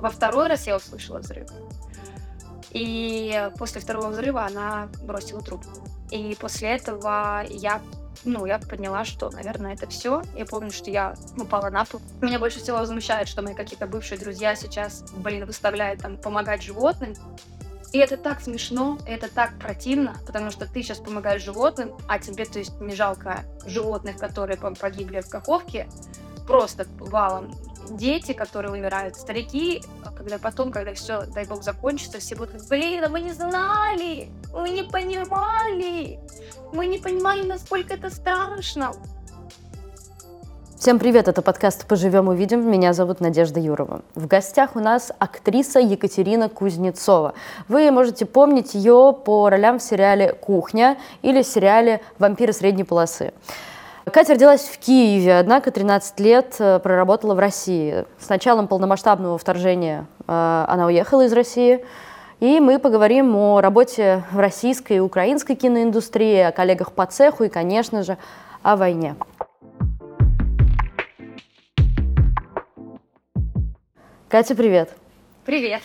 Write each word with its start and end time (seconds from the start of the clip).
Во 0.00 0.10
второй 0.10 0.48
раз 0.48 0.66
я 0.66 0.76
услышала 0.76 1.18
взрыв. 1.18 1.48
И 2.70 3.50
после 3.58 3.80
второго 3.80 4.08
взрыва 4.08 4.44
она 4.44 4.88
бросила 5.02 5.40
трубку. 5.42 5.88
И 6.10 6.36
после 6.38 6.70
этого 6.70 7.44
я 7.48 7.80
ну, 8.24 8.46
я 8.46 8.58
поняла, 8.58 9.04
что, 9.04 9.30
наверное, 9.30 9.74
это 9.74 9.86
все. 9.86 10.22
Я 10.36 10.44
помню, 10.44 10.72
что 10.72 10.90
я 10.90 11.14
упала 11.36 11.70
на 11.70 11.84
пол. 11.84 12.00
Меня 12.20 12.38
больше 12.38 12.58
всего 12.58 12.78
возмущает, 12.78 13.28
что 13.28 13.42
мои 13.42 13.54
какие-то 13.54 13.86
бывшие 13.86 14.18
друзья 14.18 14.56
сейчас, 14.56 15.04
блин, 15.16 15.46
выставляют 15.46 16.02
там 16.02 16.16
помогать 16.16 16.62
животным. 16.62 17.14
И 17.92 17.98
это 17.98 18.16
так 18.16 18.40
смешно, 18.40 18.98
это 19.06 19.32
так 19.32 19.58
противно, 19.58 20.16
потому 20.26 20.50
что 20.50 20.66
ты 20.66 20.82
сейчас 20.82 20.98
помогаешь 20.98 21.42
животным, 21.42 21.94
а 22.06 22.18
тебе, 22.18 22.44
то 22.44 22.58
есть, 22.58 22.78
не 22.80 22.94
жалко 22.94 23.44
животных, 23.64 24.18
которые 24.18 24.58
погибли 24.58 25.20
в 25.20 25.28
Каховке, 25.28 25.88
просто 26.46 26.86
валом 26.98 27.50
дети, 27.90 28.32
которые 28.32 28.72
умирают, 28.72 29.16
старики, 29.16 29.82
когда 30.16 30.38
потом, 30.38 30.70
когда 30.70 30.94
все, 30.94 31.22
дай 31.34 31.44
бог, 31.46 31.62
закончится, 31.62 32.18
все 32.18 32.36
будут, 32.36 32.68
блин, 32.68 33.04
а 33.04 33.08
мы 33.08 33.20
не 33.20 33.32
знали, 33.32 34.28
мы 34.52 34.70
не 34.70 34.82
понимали, 34.82 36.18
мы 36.72 36.86
не 36.86 36.98
понимали, 36.98 37.42
насколько 37.44 37.94
это 37.94 38.10
страшно. 38.10 38.92
Всем 40.78 41.00
привет, 41.00 41.26
это 41.26 41.42
подкаст 41.42 41.88
«Поживем, 41.88 42.28
увидим». 42.28 42.70
Меня 42.70 42.92
зовут 42.92 43.18
Надежда 43.18 43.58
Юрова. 43.58 44.02
В 44.14 44.28
гостях 44.28 44.76
у 44.76 44.78
нас 44.78 45.10
актриса 45.18 45.80
Екатерина 45.80 46.48
Кузнецова. 46.48 47.34
Вы 47.66 47.90
можете 47.90 48.26
помнить 48.26 48.74
ее 48.74 49.12
по 49.24 49.50
ролям 49.50 49.80
в 49.80 49.82
сериале 49.82 50.34
«Кухня» 50.34 50.96
или 51.22 51.42
сериале 51.42 52.00
«Вампиры 52.20 52.52
средней 52.52 52.84
полосы». 52.84 53.32
Катя 54.10 54.34
родилась 54.34 54.62
в 54.62 54.78
Киеве, 54.78 55.38
однако 55.38 55.70
13 55.70 56.20
лет 56.20 56.56
э, 56.60 56.78
проработала 56.78 57.34
в 57.34 57.38
России. 57.38 58.04
С 58.18 58.28
началом 58.28 58.68
полномасштабного 58.68 59.36
вторжения 59.38 60.06
э, 60.26 60.64
она 60.68 60.86
уехала 60.86 61.26
из 61.26 61.32
России. 61.32 61.84
И 62.40 62.60
мы 62.60 62.78
поговорим 62.78 63.34
о 63.34 63.60
работе 63.60 64.22
в 64.30 64.38
российской 64.38 64.98
и 64.98 65.00
украинской 65.00 65.56
киноиндустрии, 65.56 66.38
о 66.38 66.52
коллегах 66.52 66.92
по 66.92 67.06
цеху 67.06 67.44
и, 67.44 67.48
конечно 67.48 68.02
же, 68.02 68.16
о 68.62 68.76
войне. 68.76 69.16
Катя, 74.28 74.54
привет. 74.54 74.90
Привет. 75.44 75.82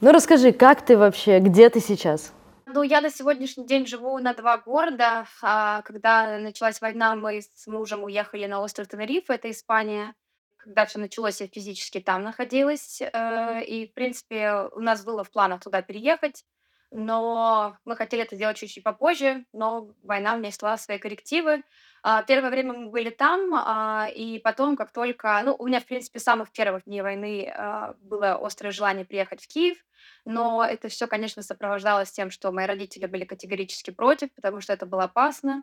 Ну 0.00 0.12
расскажи, 0.12 0.52
как 0.52 0.82
ты 0.82 0.96
вообще, 0.96 1.40
где 1.40 1.68
ты 1.68 1.80
сейчас? 1.80 2.32
Ну, 2.74 2.82
я 2.82 3.02
на 3.02 3.10
сегодняшний 3.10 3.66
день 3.66 3.86
живу 3.86 4.18
на 4.18 4.32
два 4.32 4.56
города. 4.56 5.26
А, 5.42 5.82
когда 5.82 6.38
началась 6.38 6.80
война, 6.80 7.14
мы 7.14 7.42
с 7.42 7.66
мужем 7.66 8.02
уехали 8.02 8.46
на 8.46 8.62
остров 8.62 8.88
Тенерифе, 8.88 9.34
это 9.34 9.50
Испания. 9.50 10.14
Когда 10.56 10.86
все 10.86 10.98
началось, 10.98 11.42
я 11.42 11.48
физически 11.48 12.00
там 12.00 12.22
находилась. 12.22 13.02
Э, 13.02 13.62
и, 13.62 13.88
в 13.88 13.92
принципе, 13.92 14.70
у 14.72 14.80
нас 14.80 15.04
было 15.04 15.22
в 15.22 15.30
планах 15.30 15.60
туда 15.60 15.82
переехать. 15.82 16.46
Но 16.90 17.76
мы 17.84 17.94
хотели 17.94 18.22
это 18.22 18.36
сделать 18.36 18.56
чуть-чуть 18.56 18.84
попозже, 18.84 19.44
но 19.52 19.90
война 20.02 20.36
внесла 20.36 20.78
свои 20.78 20.98
коррективы. 20.98 21.64
А, 22.04 22.22
первое 22.24 22.50
время 22.50 22.72
мы 22.72 22.90
были 22.90 23.10
там, 23.10 23.54
а, 23.54 24.08
и 24.12 24.40
потом, 24.40 24.76
как 24.76 24.92
только... 24.92 25.40
Ну, 25.44 25.54
у 25.56 25.66
меня, 25.68 25.80
в 25.80 25.86
принципе, 25.86 26.18
с 26.18 26.24
самых 26.24 26.50
первых 26.50 26.84
дней 26.84 27.00
войны 27.00 27.52
а, 27.54 27.94
было 28.00 28.34
острое 28.44 28.72
желание 28.72 29.04
приехать 29.04 29.42
в 29.42 29.48
Киев, 29.48 29.78
но 30.24 30.64
это 30.64 30.88
все, 30.88 31.06
конечно, 31.06 31.42
сопровождалось 31.42 32.10
тем, 32.10 32.30
что 32.30 32.50
мои 32.50 32.66
родители 32.66 33.06
были 33.06 33.24
категорически 33.24 33.90
против, 33.90 34.34
потому 34.34 34.60
что 34.60 34.72
это 34.72 34.84
было 34.84 35.04
опасно. 35.04 35.62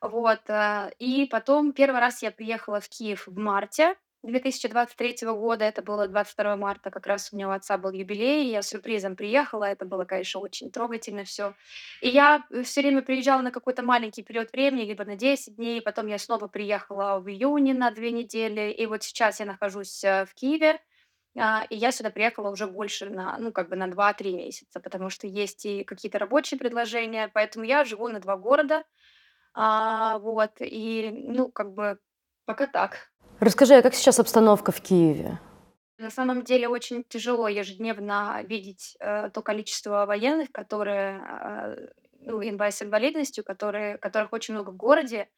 Вот. 0.00 0.42
И 0.98 1.26
потом 1.30 1.72
первый 1.72 2.00
раз 2.00 2.22
я 2.22 2.30
приехала 2.30 2.80
в 2.80 2.88
Киев 2.88 3.26
в 3.26 3.38
марте, 3.38 3.96
2023 4.24 5.28
года, 5.28 5.64
это 5.64 5.82
было 5.82 6.08
22 6.08 6.56
марта, 6.56 6.90
как 6.90 7.06
раз 7.06 7.32
у 7.32 7.36
меня 7.36 7.48
у 7.48 7.52
отца 7.52 7.76
был 7.76 7.92
юбилей, 7.92 8.50
я 8.50 8.62
сюрпризом 8.62 9.16
приехала, 9.16 9.64
это 9.64 9.84
было, 9.84 10.04
конечно, 10.04 10.40
очень 10.40 10.70
трогательно 10.70 11.24
все. 11.24 11.54
И 12.00 12.08
я 12.08 12.44
э, 12.50 12.62
все 12.62 12.80
время 12.80 13.02
приезжала 13.02 13.42
на 13.42 13.50
какой-то 13.50 13.82
маленький 13.82 14.22
период 14.22 14.50
времени, 14.52 14.86
либо 14.86 15.04
на 15.04 15.16
10 15.16 15.56
дней, 15.56 15.82
потом 15.82 16.06
я 16.06 16.18
снова 16.18 16.48
приехала 16.48 17.20
в 17.20 17.28
июне 17.28 17.74
на 17.74 17.90
две 17.90 18.12
недели, 18.12 18.72
и 18.72 18.86
вот 18.86 19.02
сейчас 19.02 19.40
я 19.40 19.46
нахожусь 19.46 20.02
э, 20.02 20.24
в 20.24 20.34
Киеве, 20.34 20.80
а, 21.36 21.64
и 21.68 21.76
я 21.76 21.92
сюда 21.92 22.10
приехала 22.10 22.50
уже 22.50 22.66
больше 22.66 23.10
на, 23.10 23.36
ну, 23.38 23.52
как 23.52 23.68
бы 23.68 23.76
на 23.76 23.88
2-3 23.88 24.32
месяца, 24.32 24.80
потому 24.80 25.10
что 25.10 25.26
есть 25.26 25.66
и 25.66 25.84
какие-то 25.84 26.18
рабочие 26.18 26.58
предложения, 26.58 27.30
поэтому 27.32 27.64
я 27.64 27.84
живу 27.84 28.08
на 28.08 28.20
два 28.20 28.36
города, 28.36 28.84
а, 29.52 30.18
вот, 30.18 30.52
и, 30.60 31.10
ну, 31.12 31.50
как 31.50 31.74
бы, 31.74 31.98
пока 32.46 32.66
так. 32.66 33.10
Расскажи, 33.40 33.74
а 33.74 33.82
как 33.82 33.94
сейчас 33.94 34.18
обстановка 34.20 34.72
в 34.72 34.80
Киеве? 34.80 35.38
На 35.98 36.10
самом 36.10 36.42
деле 36.42 36.68
очень 36.68 37.04
тяжело 37.04 37.48
ежедневно 37.48 38.42
видеть 38.44 38.96
э, 39.00 39.30
то 39.30 39.42
количество 39.42 40.06
военных, 40.06 40.50
которые, 40.52 41.20
э, 41.20 41.86
ну, 42.20 42.42
с 42.42 42.82
инвалидностью, 42.82 43.44
которые, 43.44 43.98
которых 43.98 44.32
очень 44.32 44.54
много 44.54 44.70
в 44.70 44.76
городе. 44.76 45.28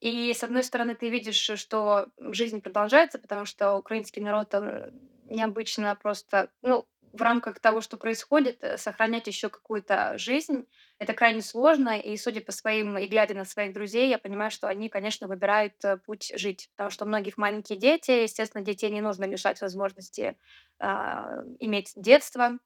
И 0.00 0.32
с 0.34 0.42
одной 0.42 0.64
стороны, 0.64 0.94
ты 0.94 1.10
видишь, 1.10 1.50
что 1.58 2.06
жизнь 2.18 2.60
продолжается, 2.60 3.18
потому 3.18 3.44
что 3.44 3.76
украинский 3.76 4.22
народ 4.22 4.54
он 4.54 4.90
необычно 5.26 5.94
просто, 5.94 6.50
ну, 6.62 6.86
в 7.12 7.20
рамках 7.20 7.60
того, 7.60 7.80
что 7.80 7.96
происходит, 7.96 8.62
э, 8.62 8.78
сохранять 8.78 9.26
еще 9.26 9.48
какую-то 9.48 10.16
жизнь, 10.18 10.66
это 10.98 11.12
крайне 11.14 11.42
сложно. 11.42 11.98
И 11.98 12.16
судя 12.16 12.40
по 12.40 12.52
своим, 12.52 12.96
и 12.96 13.06
глядя 13.06 13.34
на 13.34 13.44
своих 13.44 13.72
друзей, 13.72 14.08
я 14.08 14.18
понимаю, 14.18 14.50
что 14.50 14.68
они, 14.68 14.88
конечно, 14.88 15.28
выбирают 15.28 15.74
э, 15.84 15.98
путь 15.98 16.32
жить. 16.36 16.70
Потому 16.76 16.90
что 16.90 17.04
у 17.04 17.08
многих 17.08 17.38
маленькие 17.38 17.78
дети, 17.78 18.10
естественно, 18.10 18.64
детей 18.64 18.90
не 18.90 19.00
нужно 19.00 19.24
лишать 19.24 19.60
возможности 19.60 20.36
а, 20.78 21.42
иметь 21.60 21.92
детство. 21.96 22.58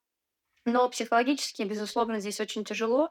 Но 0.64 0.88
психологически, 0.88 1.62
безусловно, 1.62 2.20
здесь 2.20 2.40
очень 2.40 2.64
тяжело. 2.64 3.10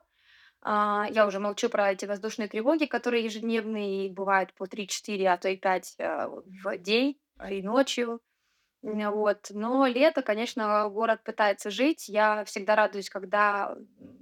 А, 0.62 1.08
я 1.12 1.28
уже 1.28 1.40
молчу 1.40 1.70
про 1.70 1.92
эти 1.92 2.06
воздушные 2.06 2.48
тревоги, 2.48 2.86
которые 2.86 3.24
ежедневные, 3.24 4.12
бывают 4.12 4.54
по 4.54 4.66
3-4, 4.66 5.26
а 5.28 5.38
то 5.38 5.50
и 5.50 5.58
5 5.58 5.96
э, 6.00 6.28
в 6.28 6.78
день 6.78 7.20
и 7.50 7.62
ночью. 7.62 8.22
Вот. 8.86 9.48
Но 9.50 9.88
лето, 9.88 10.22
конечно, 10.22 10.88
город 10.90 11.24
пытается 11.24 11.72
жить. 11.72 12.08
Я 12.08 12.46
всегда 12.46 12.76
радуюсь, 12.76 13.10
когда 13.10 13.76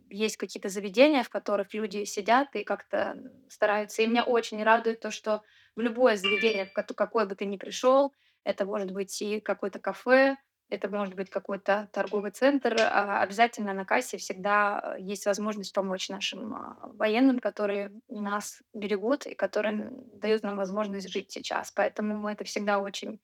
есть 0.10 0.38
какие-то 0.38 0.70
заведения, 0.70 1.24
в 1.24 1.30
которых 1.30 1.74
люди 1.74 2.06
сидят 2.06 2.56
и 2.56 2.64
как-то 2.64 3.18
стараются. 3.50 4.02
И 4.04 4.08
меня 4.08 4.24
очень 4.24 4.64
радует 4.64 5.02
то, 5.02 5.12
что 5.12 5.42
в 5.76 5.82
любое 5.82 6.16
заведение, 6.16 6.66
в 6.66 6.72
кото- 6.74 6.94
какое 6.94 7.26
бы 7.26 7.36
ты 7.36 7.46
ни 7.46 7.58
пришел, 7.58 8.14
это 8.46 8.66
может 8.66 8.92
быть 8.92 9.22
и 9.22 9.42
какое-то 9.42 9.80
кафе, 9.80 10.38
это 10.70 10.88
может 10.90 11.14
быть 11.16 11.30
какой-то 11.30 11.90
торговый 11.92 12.32
центр, 12.32 12.76
а, 12.80 13.22
обязательно 13.22 13.74
на 13.74 13.86
кассе 13.86 14.18
всегда 14.18 14.96
э, 14.98 15.02
есть 15.02 15.26
возможность 15.26 15.74
помочь 15.74 16.10
нашим 16.10 16.54
а, 16.56 16.78
военным, 16.94 17.40
которые 17.40 17.92
нас 18.10 18.62
берегут 18.74 19.26
и 19.28 19.36
которые 19.36 19.90
дают 20.14 20.42
нам 20.44 20.56
возможность 20.56 21.10
жить 21.10 21.32
сейчас. 21.32 21.72
Поэтому 21.72 22.28
это 22.30 22.44
всегда 22.46 22.80
очень 22.80 23.20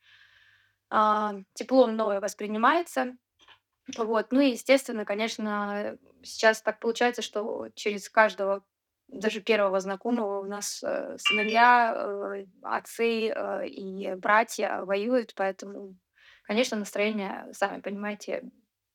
а, 0.89 1.35
тепло 1.53 1.87
мною 1.87 2.21
воспринимается. 2.21 3.15
Вот. 3.97 4.31
Ну 4.31 4.39
и, 4.41 4.51
естественно, 4.51 5.05
конечно, 5.05 5.97
сейчас 6.23 6.61
так 6.61 6.79
получается, 6.79 7.21
что 7.21 7.69
через 7.75 8.09
каждого, 8.09 8.63
даже 9.07 9.41
первого 9.41 9.79
знакомого 9.79 10.41
у 10.41 10.45
нас 10.45 10.83
э, 10.83 11.17
сыновья, 11.17 11.93
э, 11.95 12.45
отцы 12.61 13.29
э, 13.29 13.67
и 13.67 14.13
братья 14.15 14.81
воюют, 14.83 15.33
поэтому, 15.35 15.95
конечно, 16.43 16.77
настроение, 16.77 17.47
сами 17.53 17.81
понимаете, 17.81 18.43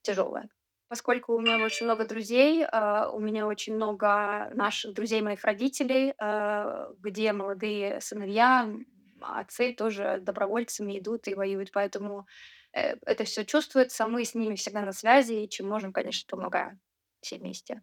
тяжелое. 0.03 0.49
Поскольку 0.89 1.35
у 1.35 1.41
меня 1.41 1.57
очень 1.65 1.87
много 1.87 2.07
друзей, 2.07 2.65
а, 2.71 3.11
у 3.11 3.19
меня 3.19 3.47
очень 3.47 3.75
много 3.75 4.51
наших 4.55 4.95
друзей 4.95 5.23
моих 5.23 5.43
родителей, 5.43 6.15
а, 6.19 6.89
где 7.01 7.33
молодые 7.33 8.01
сыновья, 8.01 8.71
отцы 9.39 9.73
тоже 9.73 10.19
добровольцами 10.21 10.99
идут 10.99 11.29
и 11.29 11.35
воюют, 11.35 11.71
поэтому 11.73 12.27
э, 12.73 12.97
это 13.07 13.25
все 13.25 13.45
чувствуется, 13.45 14.07
мы 14.07 14.25
с 14.25 14.35
ними 14.35 14.55
всегда 14.57 14.83
на 14.83 14.93
связи, 14.93 15.33
и 15.35 15.49
чем 15.49 15.69
можем, 15.69 15.93
конечно, 15.93 16.27
помогаем 16.29 16.81
все 17.21 17.39
вместе. 17.39 17.83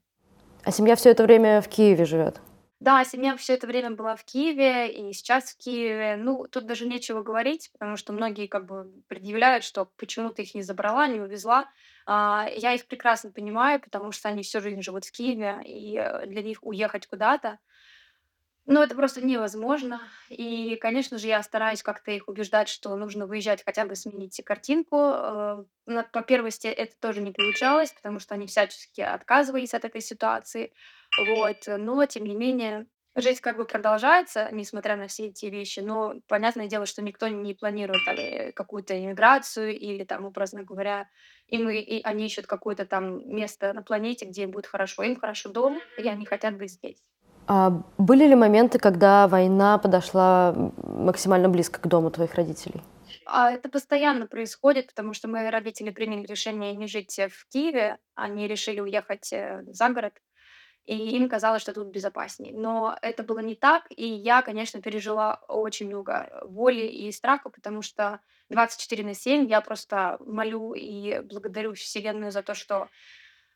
А 0.64 0.72
семья 0.72 0.96
все 0.96 1.10
это 1.10 1.24
время 1.24 1.62
в 1.62 1.68
Киеве 1.68 2.06
живет? 2.06 2.40
Да, 2.82 3.06
семья 3.06 3.38
все 3.38 3.54
это 3.54 3.68
время 3.68 3.92
была 3.92 4.16
в 4.16 4.24
Киеве 4.24 4.92
и 4.92 5.14
сейчас 5.14 5.52
в 5.52 5.58
Киеве. 5.58 6.16
Ну, 6.18 6.48
тут 6.48 6.66
даже 6.66 6.88
нечего 6.88 7.22
говорить, 7.22 7.70
потому 7.74 7.96
что 7.96 8.12
многие 8.12 8.48
как 8.48 8.66
бы 8.66 8.92
предъявляют, 9.08 9.64
что 9.64 9.86
почему 9.98 10.32
ты 10.32 10.42
их 10.42 10.56
не 10.56 10.64
забрала, 10.64 11.08
не 11.08 11.20
увезла. 11.20 11.70
А, 12.08 12.48
я 12.56 12.74
их 12.74 12.88
прекрасно 12.88 13.32
понимаю, 13.32 13.80
потому 13.80 14.12
что 14.12 14.30
они 14.30 14.42
всю 14.42 14.62
жизнь 14.62 14.82
живут 14.82 15.06
в 15.06 15.12
Киеве, 15.12 15.62
и 15.64 15.96
э, 15.96 16.26
для 16.26 16.42
них 16.42 16.58
уехать 16.64 17.06
куда-то 17.06 17.60
ну, 18.66 18.82
это 18.82 18.96
просто 18.96 19.26
невозможно. 19.26 20.02
И, 20.30 20.76
конечно 20.76 21.18
же, 21.18 21.28
я 21.28 21.42
стараюсь 21.44 21.84
как-то 21.84 22.12
их 22.12 22.28
убеждать, 22.28 22.70
что 22.70 22.96
нужно 22.96 23.26
выезжать, 23.26 23.64
хотя 23.66 23.86
бы 23.86 23.96
сменить 23.96 24.42
картинку. 24.46 24.98
Э, 24.98 25.64
на 25.88 26.04
по 26.04 26.22
первости 26.22 26.68
это 26.68 26.96
тоже 27.00 27.22
не 27.22 27.32
получалось, 27.32 27.92
потому 27.92 28.20
что 28.20 28.36
они 28.36 28.48
всячески 28.48 29.02
отказывались 29.02 29.74
от 29.74 29.86
этой 29.86 30.02
ситуации. 30.02 30.74
Вот, 31.18 31.58
но 31.68 32.06
тем 32.06 32.26
не 32.26 32.36
менее, 32.36 32.88
Жизнь 33.14 33.42
как 33.42 33.58
бы 33.58 33.66
продолжается, 33.66 34.48
несмотря 34.54 34.96
на 34.96 35.08
все 35.08 35.28
эти 35.28 35.48
вещи, 35.48 35.82
но 35.82 36.14
понятное 36.30 36.68
дело, 36.68 36.86
что 36.86 37.02
никто 37.02 37.28
не 37.28 37.54
планирует 37.54 38.08
э, 38.08 38.54
какую-то 38.54 38.98
иммиграцию 38.98 39.78
или 39.78 40.06
там, 40.06 40.26
образно 40.26 40.64
говоря, 40.64 41.10
и 41.48 41.58
и 41.58 42.02
они 42.04 42.28
ищут 42.28 42.48
какое-то 42.48 42.86
там 42.86 43.28
место 43.28 43.74
на 43.74 43.84
планете, 43.84 44.26
где 44.26 44.44
им 44.44 44.52
будет 44.52 44.66
хорошо. 44.66 45.04
Им 45.04 45.20
хорошо 45.20 45.50
дома, 45.50 45.82
и 45.98 46.08
они 46.08 46.26
хотят 46.26 46.58
быть 46.58 46.72
здесь. 46.72 47.04
А 47.48 47.82
были 47.98 48.28
ли 48.28 48.36
моменты, 48.36 48.80
когда 48.80 49.28
война 49.28 49.78
подошла 49.78 50.54
максимально 50.84 51.50
близко 51.50 51.80
к 51.82 51.88
дому 51.88 52.12
твоих 52.12 52.36
родителей? 52.36 52.82
А 53.26 53.52
это 53.52 53.70
постоянно 53.70 54.28
происходит, 54.28 54.88
потому 54.88 55.14
что 55.14 55.28
мои 55.28 55.50
родители 55.50 55.90
приняли 55.90 56.26
решение 56.26 56.76
не 56.76 56.88
жить, 56.88 57.18
э, 57.20 57.30
в 57.30 57.48
Киеве. 57.50 57.98
Они 58.16 58.48
решили 58.48 58.80
уехать, 58.80 59.32
э, 59.34 59.64
за 59.68 59.90
город, 59.90 60.14
и 60.86 61.16
им 61.16 61.30
казалось, 61.30 61.62
что 61.62 61.74
тут 61.74 61.88
безопаснее. 61.88 62.54
Но 62.54 62.98
это 63.02 63.24
было 63.24 63.40
не 63.40 63.56
так, 63.56 63.84
и 63.90 64.06
я, 64.06 64.42
конечно, 64.42 64.82
пережила 64.82 65.36
очень 65.48 65.88
много, 65.88 66.30
э, 66.30 66.46
боли 66.48 66.82
и 66.86 67.12
страха, 67.12 67.50
потому 67.50 67.82
что 67.82 68.20
24 68.50 69.04
на 69.04 69.14
7 69.14 69.48
я 69.48 69.62
просто 69.62 70.18
молю 70.20 70.74
и 70.74 71.20
благодарю 71.22 71.74
Вселенную 71.74 72.32
за 72.32 72.42
то, 72.42 72.54
что 72.54 72.90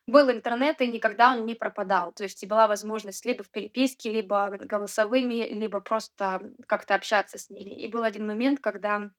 был 0.07 0.29
интернет, 0.29 0.81
и 0.81 0.87
никогда 0.87 1.33
он 1.33 1.45
не 1.45 1.55
пропадал. 1.55 2.11
То 2.13 2.23
есть 2.23 2.43
и 2.43 2.47
была 2.47 2.67
возможность 2.67 3.25
либо 3.25 3.43
в 3.43 3.49
переписке, 3.49 4.11
либо 4.11 4.49
голосовыми, 4.51 5.47
либо 5.53 5.81
просто 5.81 6.51
как-то 6.67 6.95
общаться 6.95 7.37
с 7.37 7.49
ними. 7.49 7.71
И 7.71 7.87
был 7.87 8.03
один 8.03 8.27
момент, 8.27 8.59
когда 8.59 9.09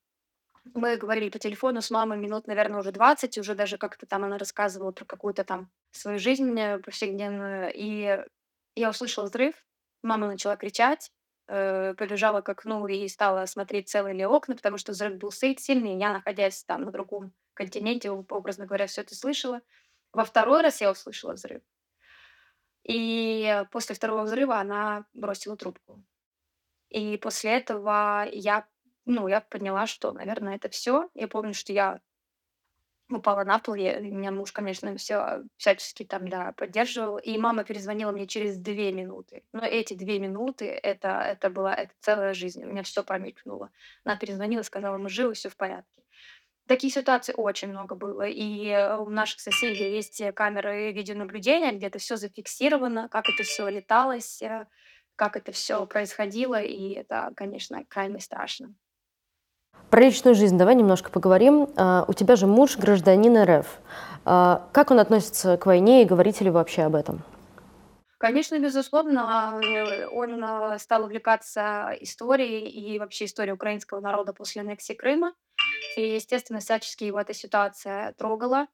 мы 0.75 0.97
говорили 0.97 1.31
по 1.31 1.39
телефону 1.39 1.81
с 1.81 1.91
мамой 1.91 2.19
минут, 2.19 2.47
наверное, 2.47 2.81
уже 2.81 2.93
20, 2.93 3.39
уже 3.39 3.55
даже 3.55 3.79
как-то 3.79 4.07
там 4.07 4.25
она 4.25 4.39
рассказывала 4.39 4.93
про 4.93 5.05
какую-то 5.05 5.45
там 5.45 5.71
свою 5.93 6.19
жизнь 6.19 6.59
э, 6.59 6.79
повседневную. 6.79 7.73
И 7.75 8.25
я 8.75 8.91
услышала 8.91 9.27
взрыв, 9.27 9.55
мама 10.03 10.27
начала 10.27 10.57
кричать, 10.57 11.11
э, 11.49 11.95
побежала 11.95 12.41
к 12.41 12.49
окну 12.49 12.87
и 12.87 13.09
стала 13.09 13.47
смотреть, 13.47 13.89
целые 13.89 14.15
ли 14.15 14.27
окна, 14.27 14.57
потому 14.57 14.79
что 14.79 14.93
взрыв 14.93 15.17
был 15.17 15.31
сильный, 15.33 15.59
сильный. 15.59 15.99
Я, 15.99 16.13
находясь 16.13 16.65
там 16.65 16.83
на 16.83 16.91
другом 16.93 17.33
континенте, 17.55 18.11
об- 18.11 18.33
образно 18.33 18.67
говоря, 18.67 18.87
все 18.87 19.03
это 19.03 19.15
слышала. 19.15 19.61
Во 20.19 20.25
второй 20.25 20.63
раз 20.63 20.81
я 20.81 20.91
услышала 20.91 21.35
взрыв. 21.35 21.63
И 22.85 23.65
после 23.73 23.95
второго 23.95 24.23
взрыва 24.23 24.59
она 24.61 25.07
бросила 25.13 25.57
трубку. 25.57 26.03
И 26.91 27.17
после 27.19 27.53
этого 27.59 28.27
я, 28.33 28.67
ну, 29.07 29.29
я 29.29 29.41
поняла, 29.43 29.87
что, 29.87 30.13
наверное, 30.13 30.57
это 30.57 30.69
все. 30.71 31.11
Я 31.15 31.29
помню, 31.29 31.55
что 31.55 31.73
я 31.73 32.01
упала 33.11 33.45
на 33.45 33.59
пол. 33.59 33.75
Я 33.75 34.01
меня 34.01 34.31
муж, 34.33 34.53
конечно, 34.53 34.97
все 34.97 35.45
всячески 35.57 36.05
там, 36.05 36.29
да, 36.29 36.53
поддерживал. 36.53 37.19
И 37.19 37.39
мама 37.39 37.65
перезвонила 37.65 38.13
мне 38.13 38.27
через 38.27 38.59
2 38.59 38.93
минуты. 38.93 39.45
Но 39.53 39.65
эти 39.65 39.95
2 39.95 40.19
минуты- 40.19 40.67
это 40.67 41.09
это 41.21 41.51
была 41.51 41.75
это 41.75 41.93
целая 42.01 42.35
жизнь. 42.35 42.65
У 42.65 42.69
меня 42.69 42.83
все 42.83 43.05
промелькнуло. 43.05 43.71
Она 44.05 44.17
перезвонила, 44.17 44.63
сказала: 44.63 44.99
"Мы 44.99 45.09
живы, 45.09 45.35
все 45.35 45.49
в 45.49 45.57
порядке". 45.57 46.03
Таких 46.67 46.93
ситуаций 46.93 47.35
очень 47.37 47.69
много 47.69 47.95
было. 47.95 48.23
И, 48.27 48.67
э, 48.69 48.97
у 48.97 49.09
наших 49.09 49.41
соседей 49.41 49.95
есть, 49.95 50.21
э, 50.21 50.33
камеры 50.33 50.93
видеонаблюдения, 50.93 51.73
где 51.73 51.87
это 51.87 51.99
все 51.99 52.17
зафиксировано, 52.17 53.09
как 53.09 53.25
это 53.29 53.45
все 53.45 53.69
леталось, 53.69 54.43
э, 54.43 54.67
как 55.15 55.37
это 55.37 55.53
все 55.53 55.87
происходило. 55.87 56.61
И 56.61 56.91
это, 56.95 57.33
конечно, 57.37 57.85
крайне 57.89 58.21
страшно. 58.21 58.75
Про 59.91 60.01
личную 60.01 60.35
жизнь 60.35 60.59
давай 60.59 60.75
немножко 60.75 61.11
поговорим. 61.11 61.69
А, 61.77 62.05
У 62.09 62.13
тебя 62.13 62.35
же 62.35 62.47
муж 62.47 62.77
гражданин 62.77 63.37
РФ. 63.41 63.67
А, 64.25 64.69
Как 64.73 64.91
он 64.91 64.99
относится 64.99 65.57
к 65.57 65.67
войне 65.67 66.03
и 66.03 66.07
говорите 66.07 66.43
ли 66.45 66.51
вы 66.51 66.55
вообще 66.57 66.83
об 66.83 66.97
этом? 66.97 67.23
Конечно, 68.19 68.59
безусловно, 68.59 69.61
э, 69.63 70.07
он, 70.09 70.43
а, 70.43 70.79
стал 70.79 71.05
увлекаться 71.05 71.95
историей 72.01 72.69
и 72.69 72.99
вообще 72.99 73.27
историей 73.27 73.53
украинского 73.53 74.01
народа 74.01 74.33
после 74.33 74.63
аннексии 74.63 74.95
Крыма. 74.95 75.35
И, 75.97 76.15
естественно, 76.15 76.61
всячески 76.61 77.05
его 77.05 77.21
эта 77.21 77.35
ситуация 77.35 78.13
трогала. 78.15 78.69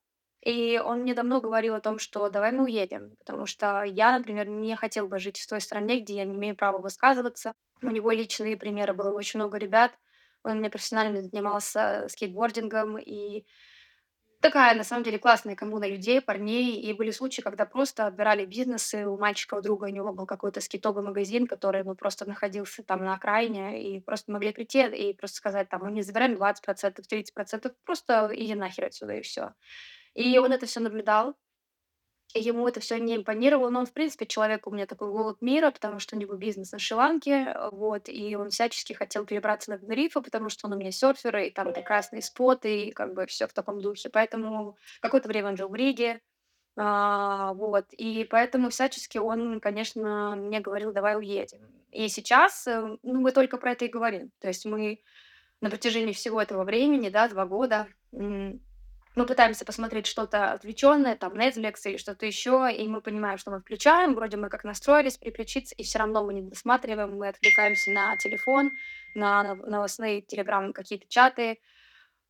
И 0.44 0.78
он 0.84 1.02
мне 1.02 1.14
давно 1.14 1.40
говорил 1.40 1.74
о 1.76 1.80
том, 1.80 2.00
что 2.00 2.28
давай 2.28 2.50
мы 2.50 2.64
уедем, 2.64 3.14
потому 3.20 3.46
что 3.46 3.84
я, 3.84 4.18
например, 4.18 4.48
не 4.48 4.74
хотел 4.74 5.06
бы 5.06 5.20
жить 5.20 5.38
в 5.38 5.48
той 5.48 5.60
стране, 5.60 6.00
где 6.00 6.16
я 6.16 6.24
не 6.24 6.34
имею 6.34 6.56
права 6.56 6.78
высказываться. 6.78 7.54
У 7.80 7.90
него 7.90 8.10
личные 8.10 8.56
примеры 8.56 8.92
было 8.92 9.12
очень 9.12 9.38
много 9.38 9.56
ребят. 9.58 9.92
Он 10.42 10.58
мне 10.58 10.68
профессионально 10.68 11.22
занимался 11.22 12.06
скейтбордингом, 12.08 12.98
и 12.98 13.46
Такая, 14.42 14.74
на 14.74 14.82
самом 14.82 15.04
деле, 15.04 15.20
классная 15.20 15.54
коммуна 15.54 15.86
людей, 15.86 16.20
парней. 16.20 16.80
И 16.80 16.92
были 16.94 17.12
случаи, 17.12 17.42
когда 17.42 17.64
просто 17.64 18.06
отбирали 18.06 18.44
бизнесы. 18.44 19.06
У 19.06 19.16
мальчика, 19.16 19.54
у 19.54 19.60
друга, 19.60 19.84
у 19.84 19.88
него 19.88 20.12
был 20.12 20.26
какой-то 20.26 20.60
скитовый 20.60 21.04
магазин, 21.04 21.46
который 21.46 21.84
ну, 21.84 21.94
просто 21.94 22.28
находился 22.28 22.82
там 22.82 23.04
на 23.04 23.14
окраине. 23.14 23.80
И 23.80 24.00
просто 24.00 24.32
могли 24.32 24.52
прийти 24.52 24.84
и 24.88 25.14
просто 25.14 25.36
сказать, 25.36 25.68
там, 25.68 25.82
мы 25.84 25.92
не 25.92 26.02
забираем 26.02 26.32
20%, 26.32 26.56
30%, 27.08 27.72
просто 27.84 28.30
иди 28.32 28.56
нахер 28.56 28.86
отсюда, 28.86 29.14
и 29.14 29.22
все. 29.22 29.54
И 30.14 30.36
он 30.38 30.52
это 30.52 30.66
все 30.66 30.80
наблюдал. 30.80 31.36
Ему 32.34 32.66
это 32.66 32.80
все 32.80 32.98
не 32.98 33.16
импонировало, 33.16 33.68
но 33.70 33.80
он, 33.80 33.86
в 33.86 33.92
принципе, 33.92 34.26
человек 34.26 34.66
у 34.66 34.70
меня 34.70 34.86
такой 34.86 35.10
голод 35.10 35.42
мира, 35.42 35.70
потому 35.70 35.98
что 35.98 36.16
у 36.16 36.18
него 36.18 36.34
бизнес 36.34 36.72
на 36.72 36.78
Шри-Ланке, 36.78 37.54
вот, 37.72 38.08
и 38.08 38.36
он 38.36 38.50
всячески 38.50 38.94
хотел 38.94 39.26
перебраться 39.26 39.70
на 39.70 39.78
Тенерифе, 39.78 40.22
потому 40.22 40.48
что 40.48 40.66
он 40.66 40.74
у 40.74 40.76
меня 40.76 40.92
серфер, 40.92 41.36
и 41.38 41.50
там 41.50 41.72
прекрасные 41.72 42.22
споты, 42.22 42.84
и 42.86 42.90
как 42.92 43.12
бы 43.14 43.26
все 43.26 43.46
в 43.46 43.52
таком 43.52 43.80
духе. 43.80 44.08
Поэтому 44.08 44.76
какое-то 45.00 45.28
время 45.28 45.48
он 45.48 45.56
жил 45.56 45.68
в 45.68 45.74
Риге, 45.74 46.20
а, 46.76 47.52
вот, 47.52 47.92
и 47.92 48.24
поэтому 48.24 48.70
всячески 48.70 49.18
он, 49.18 49.60
конечно, 49.60 50.34
мне 50.36 50.60
говорил: 50.60 50.92
"Давай 50.92 51.16
уедем". 51.18 51.58
И 51.90 52.08
сейчас, 52.08 52.66
э, 52.66 52.96
ну, 53.02 53.20
мы 53.20 53.32
только 53.32 53.58
про 53.58 53.72
это 53.72 53.84
и 53.84 53.88
говорим. 53.88 54.30
То 54.40 54.48
есть 54.48 54.64
мы 54.64 55.02
на 55.60 55.70
протяжении 55.70 56.12
всего 56.14 56.40
этого 56.40 56.64
времени, 56.64 57.10
да, 57.10 57.28
2 57.28 57.44
года, 57.46 57.88
м, 58.12 58.60
мы 59.14 59.26
пытаемся 59.26 59.64
посмотреть 59.64 60.06
что-то 60.06 60.52
отвлечённое, 60.52 61.16
там 61.16 61.34
Netflix 61.34 61.80
или 61.84 61.96
что-то 61.96 62.26
еще, 62.26 62.70
и 62.72 62.88
мы 62.88 63.00
понимаем, 63.00 63.38
что 63.38 63.50
мы 63.50 63.60
включаем, 63.60 64.14
вроде 64.14 64.36
мы 64.36 64.48
как 64.48 64.64
настроились 64.64 65.18
переключиться, 65.18 65.74
и 65.74 65.82
все 65.82 65.98
равно 65.98 66.24
мы 66.24 66.34
не 66.34 66.42
досматриваем, 66.42 67.16
мы 67.16 67.28
отвлекаемся 67.28 67.90
на 67.90 68.16
телефон, 68.16 68.70
на 69.14 69.42
нов 69.42 69.58
новостные 69.66 70.22
телеграм 70.22 70.72
какие-то 70.72 71.06
чаты, 71.08 71.60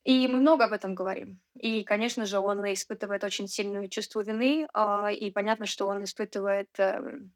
и 0.05 0.26
мы 0.26 0.40
много 0.40 0.64
об 0.64 0.73
этом 0.73 0.96
говорим. 0.96 1.40
И, 1.55 1.84
конечно 1.84 2.26
же, 2.26 2.40
он 2.40 2.61
испытывает 2.73 3.23
очень 3.23 3.46
сильное 3.46 3.87
чувство 3.88 4.20
вины, 4.23 4.67
а, 4.75 5.12
и 5.12 5.31
понятно, 5.31 5.67
что 5.67 5.87
он 5.87 6.02
испытывает, 6.02 6.70
эм, 6.79 7.32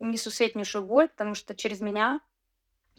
несусветнейшую 0.00 0.84
боль, 0.84 1.08
потому 1.08 1.34
что 1.34 1.54
через 1.54 1.80
меня 1.80 2.20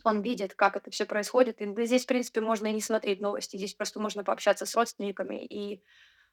он 0.05 0.21
видит, 0.21 0.53
как 0.55 0.75
это 0.77 0.91
все 0.91 1.05
происходит. 1.05 1.61
И 1.61 1.85
здесь, 1.85 2.03
в 2.05 2.07
принципе, 2.07 2.41
можно 2.41 2.67
и 2.67 2.73
не 2.73 2.81
смотреть 2.81 3.21
новости. 3.21 3.57
Здесь 3.57 3.73
просто 3.75 3.99
можно 3.99 4.23
пообщаться 4.23 4.65
с 4.65 4.75
родственниками 4.75 5.45
и 5.45 5.83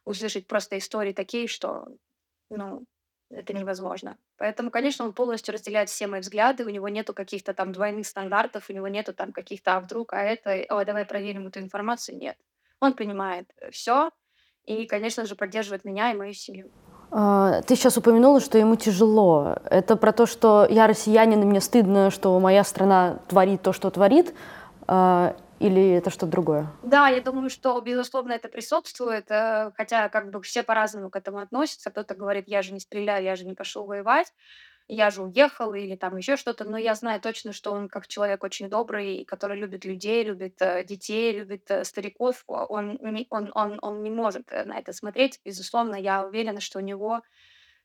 услышать 0.04 0.46
просто 0.46 0.78
истории 0.78 1.12
такие, 1.12 1.48
что, 1.48 1.86
ну, 2.50 2.84
это 3.30 3.52
невозможно. 3.52 4.18
Поэтому, 4.38 4.70
конечно, 4.70 5.04
он 5.04 5.12
полностью 5.12 5.52
разделяет 5.54 5.90
все 5.90 6.06
мои 6.06 6.20
взгляды. 6.20 6.64
У 6.64 6.70
него 6.70 6.88
нету 6.88 7.14
каких-то 7.14 7.54
там 7.54 7.72
двойных 7.72 8.06
стандартов, 8.06 8.70
у 8.70 8.72
него 8.72 8.88
нету 8.88 9.14
там 9.14 9.32
каких-то: 9.32 9.76
"А 9.76 9.80
вдруг, 9.80 10.12
а 10.14 10.22
это, 10.22 10.64
ой, 10.70 10.84
давай 10.86 11.04
проверим 11.06 11.46
эту 11.48 11.60
информацию". 11.60 12.18
Нет. 12.18 12.38
Он 12.80 12.94
понимает, 12.94 13.50
все 13.72 14.10
и, 14.64 14.86
конечно 14.86 15.26
же, 15.26 15.36
поддерживает 15.36 15.84
меня 15.84 16.12
и 16.12 16.16
мою 16.16 16.32
семью. 16.34 16.72
А, 17.10 17.62
Ты 17.62 17.76
сейчас 17.76 17.96
упомянула, 17.96 18.40
что 18.40 18.58
ему 18.58 18.76
тяжело. 18.76 19.56
Это 19.64 19.96
про 19.96 20.12
то, 20.12 20.26
что 20.26 20.66
я 20.68 20.86
россиянин, 20.86 21.42
и 21.42 21.44
мне 21.44 21.60
стыдно, 21.60 22.10
что 22.10 22.38
моя 22.38 22.64
страна 22.64 23.18
творит 23.28 23.62
то, 23.62 23.72
что 23.72 23.90
творит, 23.90 24.34
А, 24.86 25.34
или 25.58 25.90
это 25.94 26.10
что-то 26.10 26.26
другое? 26.26 26.68
Да, 26.82 27.08
я 27.08 27.20
думаю, 27.20 27.50
что, 27.50 27.80
безусловно, 27.80 28.32
это 28.32 28.48
присутствует, 28.48 29.28
э, 29.28 29.72
хотя 29.76 30.08
как 30.08 30.30
бы 30.30 30.40
все 30.40 30.62
по-разному 30.62 31.10
к 31.10 31.16
этому 31.16 31.38
относятся. 31.38 31.90
Кто-то 31.90 32.14
говорит: 32.14 32.44
"Я 32.46 32.62
же 32.62 32.72
не 32.72 32.80
стреляю, 32.80 33.24
я 33.24 33.34
же 33.34 33.44
не 33.44 33.54
пошел 33.54 33.84
воевать, 33.84 34.32
я 34.88 35.10
же 35.10 35.22
уехал", 35.22 35.74
или 35.74 35.96
там 35.96 36.16
еще 36.16 36.36
что-то. 36.36 36.64
Но 36.64 36.78
я 36.78 36.94
знаю 36.94 37.20
точно, 37.20 37.52
что 37.52 37.72
он 37.72 37.88
как 37.88 38.08
человек 38.08 38.42
очень 38.44 38.68
добрый, 38.68 39.24
который 39.24 39.58
любит 39.58 39.84
людей, 39.84 40.24
любит, 40.24 40.60
э, 40.62 40.84
детей, 40.84 41.32
любит, 41.38 41.70
э, 41.70 41.84
стариков. 41.84 42.44
О 42.48 42.64
он 42.66 42.98
не 43.02 43.26
он 43.30 43.50
он 43.54 43.78
он 43.82 44.02
не 44.02 44.10
может, 44.10 44.52
э, 44.52 44.64
на 44.64 44.78
это 44.78 44.92
смотреть. 44.92 45.40
Безусловно, 45.44 45.96
я 45.96 46.24
уверена, 46.26 46.60
что 46.60 46.78
у 46.78 46.82
него 46.82 47.22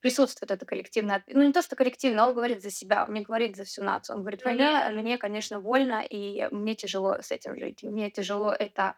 присутствует 0.01 0.51
это 0.51 0.65
коллективное 0.65 1.23
ну, 1.27 1.43
не 1.43 1.53
то, 1.53 1.61
что 1.61 1.75
коллективное, 1.75 2.25
он 2.25 2.33
говорит 2.33 2.61
за 2.61 2.71
себя, 2.71 3.05
он 3.07 3.13
не 3.13 3.21
говорит 3.21 3.55
за 3.55 3.63
всю 3.63 3.83
нацию. 3.83 4.17
Он 4.17 4.21
говорит: 4.23 4.43
"Война, 4.45 4.89
мне, 4.91 5.17
конечно, 5.17 5.59
больно, 5.61 6.01
и 6.09 6.47
мне 6.51 6.75
тяжело 6.75 7.17
с 7.21 7.31
этим 7.31 7.57
жить. 7.57 7.83
Мне 7.83 8.11
тяжело 8.11 8.51
это 8.53 8.95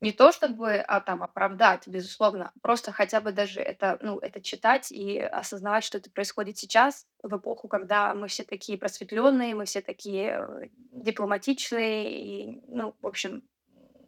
не 0.00 0.12
то 0.12 0.32
чтобы, 0.32 0.76
а, 0.76 1.00
там 1.00 1.22
оправдать, 1.22 1.86
безусловно, 1.86 2.52
просто 2.62 2.92
хотя 2.92 3.20
бы 3.20 3.32
даже 3.32 3.60
это, 3.60 3.98
ну, 4.00 4.18
это 4.18 4.40
читать 4.40 4.90
и 4.90 5.18
осознавать, 5.18 5.84
что 5.84 5.98
это 5.98 6.10
происходит 6.10 6.58
сейчас, 6.58 7.06
в 7.22 7.36
эпоху, 7.36 7.68
когда 7.68 8.14
мы 8.14 8.28
все 8.28 8.44
такие 8.44 8.78
просветленные, 8.78 9.54
мы 9.54 9.66
все 9.66 9.82
такие, 9.82 10.46
э, 10.48 10.68
дипломатичные 10.92 12.18
и, 12.18 12.62
ну, 12.68 12.94
в 13.00 13.06
общем, 13.06 13.42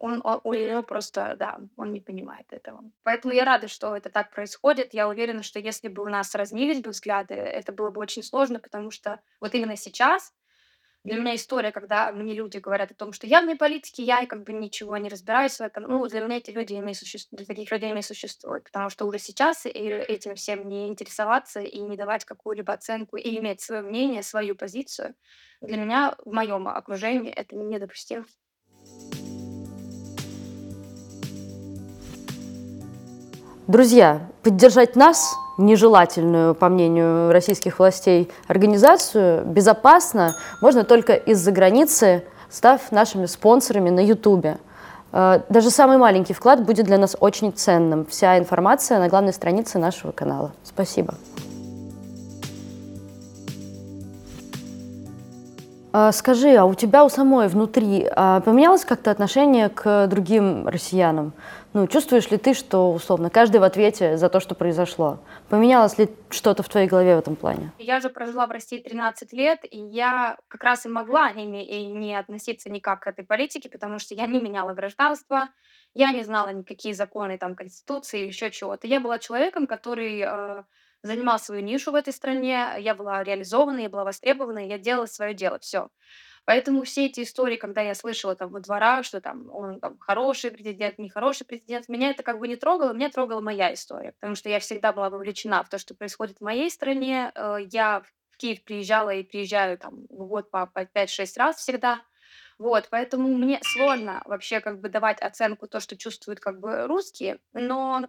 он, 0.03 0.21
у 0.25 0.53
него 0.53 0.83
просто, 0.83 1.37
да, 1.39 1.61
он 1.77 1.93
не 1.93 2.01
понимает 2.01 2.47
этого. 2.53 2.83
Поэтому 3.05 3.33
я 3.33 3.45
рада, 3.45 3.69
что 3.69 3.97
это 3.97 4.11
так 4.11 4.33
происходит. 4.33 4.95
Я 4.95 5.09
уверена, 5.09 5.45
что 5.45 5.61
если 5.61 5.87
бы 5.87 6.03
у 6.03 6.09
нас 6.09 6.35
разнились 6.35 6.81
бы 6.81 6.91
взгляды, 6.91 7.35
это 7.35 7.71
было 7.71 7.91
бы 7.91 8.01
очень 8.01 8.25
сложно, 8.25 8.59
потому 8.59 8.91
что 8.91 9.21
вот 9.41 9.55
именно 9.55 9.77
сейчас 9.77 10.35
для 11.05 11.17
меня 11.19 11.35
история, 11.35 11.73
когда 11.73 12.13
мне 12.13 12.35
люди 12.35 12.59
говорят 12.59 12.91
о 12.93 12.95
том, 12.95 13.13
что 13.13 13.27
я 13.27 13.43
вне 13.43 13.57
политики, 13.57 14.01
я 14.03 14.27
как 14.27 14.45
бы 14.45 14.53
ничего 14.53 14.97
не 14.99 15.09
разбираюсь 15.09 15.57
в 15.57 15.61
этом. 15.61 15.85
Ну, 15.85 16.07
для 16.07 16.21
меня 16.21 16.37
эти 16.37 16.51
люди 16.51 16.75
не 16.75 16.95
существуют, 16.95 17.39
для 17.45 17.47
таких 17.55 17.71
людей 17.73 17.93
не 17.93 18.03
существует, 18.03 18.65
потому 18.65 18.89
что 18.91 19.05
уже 19.07 19.19
сейчас 19.19 19.67
этим 19.67 20.35
всем 20.37 20.69
не 20.69 20.89
интересоваться 20.89 21.61
и 21.61 21.81
не 21.81 21.97
давать 21.97 22.25
какую-либо 22.25 22.73
оценку 22.73 23.17
и 23.17 23.39
иметь 23.39 23.61
свое 23.61 23.83
мнение, 23.83 24.23
свою 24.23 24.55
позицию, 24.55 25.15
для 25.61 25.77
меня 25.77 26.15
в 26.25 26.33
моем 26.33 26.69
окружении 26.69 27.33
это 27.33 27.57
недопустимо. 27.57 28.27
Друзья, 33.69 34.23
поддержать 34.43 34.97
нас, 34.97 35.37
нежелательную, 35.57 36.53
по 36.57 36.69
мнению 36.69 37.31
российских 37.31 37.79
властей, 37.79 38.29
организацию 38.49 39.45
безопасно 39.45 40.35
можно 40.61 40.83
только 40.83 41.15
из-за 41.15 41.53
границы, 41.53 42.25
став 42.51 42.91
нашими 42.91 43.27
спонсорами 43.27 43.89
на 43.89 44.01
Ютубе. 44.05 44.59
Э, 45.13 45.43
даже 45.49 45.71
самый 45.71 45.97
маленький 45.97 46.33
вклад 46.33 46.65
будет 46.65 46.87
для 46.87 46.99
нас 46.99 47.17
очень 47.21 47.53
ценным. 47.53 48.05
Вся 48.07 48.37
информация 48.37 48.99
на 48.99 49.09
главной 49.09 49.33
странице 49.33 49.79
нашего 49.79 50.11
канала. 50.11 50.51
Спасибо. 50.65 51.15
А, 55.95 56.11
скажи, 56.11 56.57
а 56.57 56.65
у 56.65 56.75
тебя 56.75 57.05
у 57.05 57.11
самой 57.11 57.49
внутри 57.49 58.09
а, 58.11 58.41
поменялось 58.41 58.85
как-то 58.85 59.11
отношение 59.11 59.69
к 59.69 60.07
другим 60.07 60.67
россиянам? 60.67 61.35
Ну, 61.75 61.87
чувствуешь 61.87 62.31
ли 62.31 62.37
ты, 62.37 62.53
что, 62.53 62.93
условно, 62.93 63.31
каждый 63.31 63.57
в 63.59 63.63
ответе 63.63 64.19
за 64.19 64.29
то, 64.29 64.41
что 64.41 64.55
произошло? 64.55 65.21
Поменялось 65.49 65.97
ли 65.97 66.11
что-то 66.29 66.63
в 66.63 66.69
твоей 66.69 66.87
голове 66.87 67.17
в 67.17 67.21
этом 67.21 67.35
плане? 67.35 67.73
Я 67.79 68.01
же 68.01 68.11
прожила 68.11 68.47
в 68.47 68.51
России 68.51 68.79
13 68.79 69.33
лет, 69.33 69.61
и 69.71 69.79
я 69.79 70.37
как 70.49 70.63
раз 70.65 70.85
и 70.85 70.91
могла 70.91 71.33
не, 71.33 71.65
и 71.65 71.87
не 71.87 72.15
относиться 72.15 72.69
никак 72.69 73.01
к 73.01 73.07
этой 73.07 73.25
политике, 73.25 73.71
потому 73.71 73.99
что 73.99 74.15
я 74.15 74.27
не 74.27 74.39
меняла 74.39 74.75
гражданство, 74.75 75.49
я 75.95 76.13
не 76.13 76.25
знала 76.25 76.53
никакие 76.53 76.95
законы, 76.95 77.39
там, 77.39 77.55
Конституции, 77.55 78.27
еще 78.27 78.51
чего-то. 78.51 78.87
Я 78.87 79.01
была 79.01 79.19
человеком, 79.19 79.67
который 79.67 80.21
э, 80.21 80.65
занимал 81.03 81.39
свою 81.39 81.63
нишу 81.63 81.91
в 81.93 81.95
этой 81.95 82.13
стране, 82.13 82.69
я 82.81 82.95
была 82.95 83.25
реализована, 83.25 83.79
я 83.79 83.89
была 83.89 84.05
востребована, 84.05 84.59
я 84.59 84.79
делала 84.79 85.07
свое 85.07 85.33
дело, 85.33 85.59
все. 85.59 85.89
Поэтому 86.45 86.83
все 86.83 87.07
эти 87.07 87.23
истории, 87.23 87.57
когда 87.57 87.83
я 87.83 87.95
слышала 87.95 88.35
там 88.35 88.51
во 88.51 88.61
дворах, 88.61 89.05
что 89.05 89.21
там 89.21 89.49
он 89.53 89.79
там 89.79 89.99
хороший 89.99 90.51
президент, 90.51 90.99
нехороший 90.99 91.47
президент, 91.47 91.89
меня 91.89 92.11
это 92.11 92.23
как 92.23 92.39
бы 92.39 92.49
не 92.49 92.57
трогало, 92.57 92.93
меня 92.93 93.11
трогала 93.11 93.41
моя 93.41 93.73
история, 93.73 94.13
потому 94.13 94.35
что 94.35 94.49
я 94.49 94.59
всегда 94.59 94.93
была 94.93 95.09
вовлечена 95.09 95.63
в 95.63 95.69
то, 95.69 95.79
что 95.79 95.95
происходит 95.95 96.39
в 96.39 96.45
моей 96.45 96.71
стране. 96.71 97.31
Э, 97.35 97.59
я 97.71 98.03
в 98.31 98.37
Киев 98.39 98.65
приезжала 98.65 99.11
и 99.11 99.23
приезжаю 99.23 99.79
там 99.79 100.07
в 100.09 100.27
год 100.27 100.51
по, 100.51 100.67
по 100.67 100.81
5-6 100.81 101.27
раз 101.37 101.57
всегда. 101.57 102.03
Вот, 102.59 102.89
поэтому 102.91 103.29
мне 103.29 103.61
сложно 103.63 104.23
вообще 104.25 104.61
как 104.61 104.81
бы 104.81 104.89
давать 104.89 105.21
оценку 105.21 105.67
то, 105.67 105.81
что 105.81 105.97
чувствуют 105.97 106.41
как 106.41 106.61
бы 106.61 106.87
русские, 106.87 107.39
но 107.53 108.07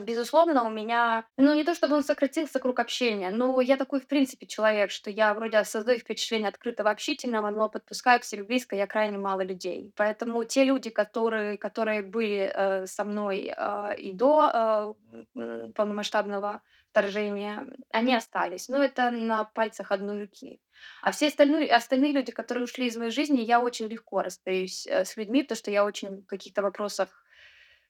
безусловно, 0.00 0.64
у 0.64 0.70
меня, 0.70 1.26
ну, 1.36 1.54
не 1.54 1.64
то 1.64 1.74
чтобы 1.74 1.96
он 1.96 2.02
сократился 2.02 2.58
круг 2.58 2.78
общения, 2.80 3.30
но 3.30 3.60
я 3.60 3.76
такой, 3.76 4.00
в 4.00 4.06
принципе, 4.06 4.46
человек, 4.46 4.90
что 4.90 5.10
я 5.10 5.34
вроде 5.34 5.62
создаю 5.64 5.98
впечатление 5.98 6.48
открытого, 6.48 6.90
общительного, 6.90 7.50
но 7.50 7.68
подпускаю 7.68 8.20
к 8.20 8.24
себе 8.24 8.44
близко 8.44 8.76
я 8.76 8.86
крайне 8.86 9.18
мало 9.18 9.42
людей. 9.42 9.92
Поэтому 9.96 10.44
те 10.44 10.64
люди, 10.64 10.90
которые, 10.90 11.58
которые 11.58 12.02
были 12.02 12.50
э, 12.54 12.86
со 12.86 13.04
мной 13.04 13.52
э, 13.56 13.96
и 13.98 14.12
до 14.12 14.94
э, 15.34 15.70
полномасштабного 15.74 16.62
вторжения, 16.90 17.66
они 17.90 18.14
остались. 18.14 18.68
Но 18.68 18.82
это 18.82 19.10
на 19.10 19.44
пальцах 19.44 19.92
одной 19.92 20.22
руки. 20.22 20.60
А 21.02 21.10
все 21.10 21.28
остальные, 21.28 21.68
остальные 21.70 22.12
люди, 22.12 22.32
которые 22.32 22.64
ушли 22.64 22.86
из 22.86 22.96
моей 22.96 23.10
жизни, 23.10 23.40
я 23.40 23.60
очень 23.60 23.86
легко 23.88 24.22
расстаюсь 24.22 24.86
э, 24.86 25.04
с 25.04 25.16
людьми, 25.16 25.42
потому 25.42 25.56
что 25.56 25.70
я 25.70 25.84
очень 25.84 26.22
в 26.22 26.26
каких-то 26.26 26.62
вопросах 26.62 27.25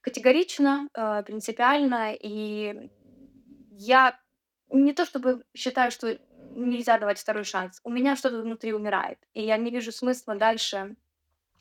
Категорично, 0.07 0.89
э, 0.95 1.25
принципиально. 1.25 2.15
И 2.15 2.91
я 3.73 4.17
не 4.71 4.93
то 4.93 5.05
чтобы 5.05 5.45
считаю, 5.53 5.91
что 5.91 6.17
нельзя 6.55 6.97
давать 6.99 7.19
второй 7.19 7.43
шанс. 7.43 7.81
У 7.83 7.91
меня 7.91 8.15
что-то 8.15 8.41
внутри 8.43 8.73
умирает, 8.73 9.19
и 9.35 9.43
я 9.43 9.57
не 9.57 9.73
вижу 9.73 9.91
смысла 9.91 10.37
дальше 10.37 10.95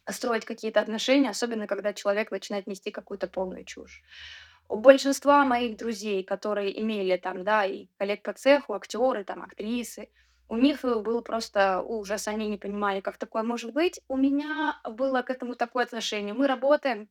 строить 0.07 0.45
какие-то 0.45 0.79
отношения, 0.79 1.31
особенно 1.31 1.65
когда 1.65 1.91
человек 1.91 2.29
начинает 2.29 2.67
нести 2.67 2.91
какую-то 2.91 3.27
полную 3.27 3.65
чушь. 3.65 4.03
У 4.69 4.77
большинства 4.77 5.43
моих 5.43 5.77
друзей, 5.77 6.23
которые 6.23 6.79
имели 6.79 7.17
там, 7.17 7.43
да, 7.43 7.65
и 7.65 7.87
коллег 7.97 8.21
по 8.21 8.33
цеху, 8.33 8.75
актеры, 8.75 9.23
там, 9.23 9.41
актрисы, 9.41 10.09
у 10.49 10.57
них 10.57 10.83
был 10.83 11.23
просто 11.23 11.81
ужас, 11.81 12.27
они 12.27 12.47
не 12.47 12.57
понимали, 12.57 13.01
как 13.01 13.17
такое 13.17 13.41
может 13.41 13.73
быть. 13.73 14.01
У 14.07 14.15
меня 14.15 14.79
было 14.83 15.23
к 15.23 15.31
этому 15.31 15.55
такое 15.55 15.83
отношение. 15.85 16.35
Мы 16.35 16.45
работаем, 16.45 17.09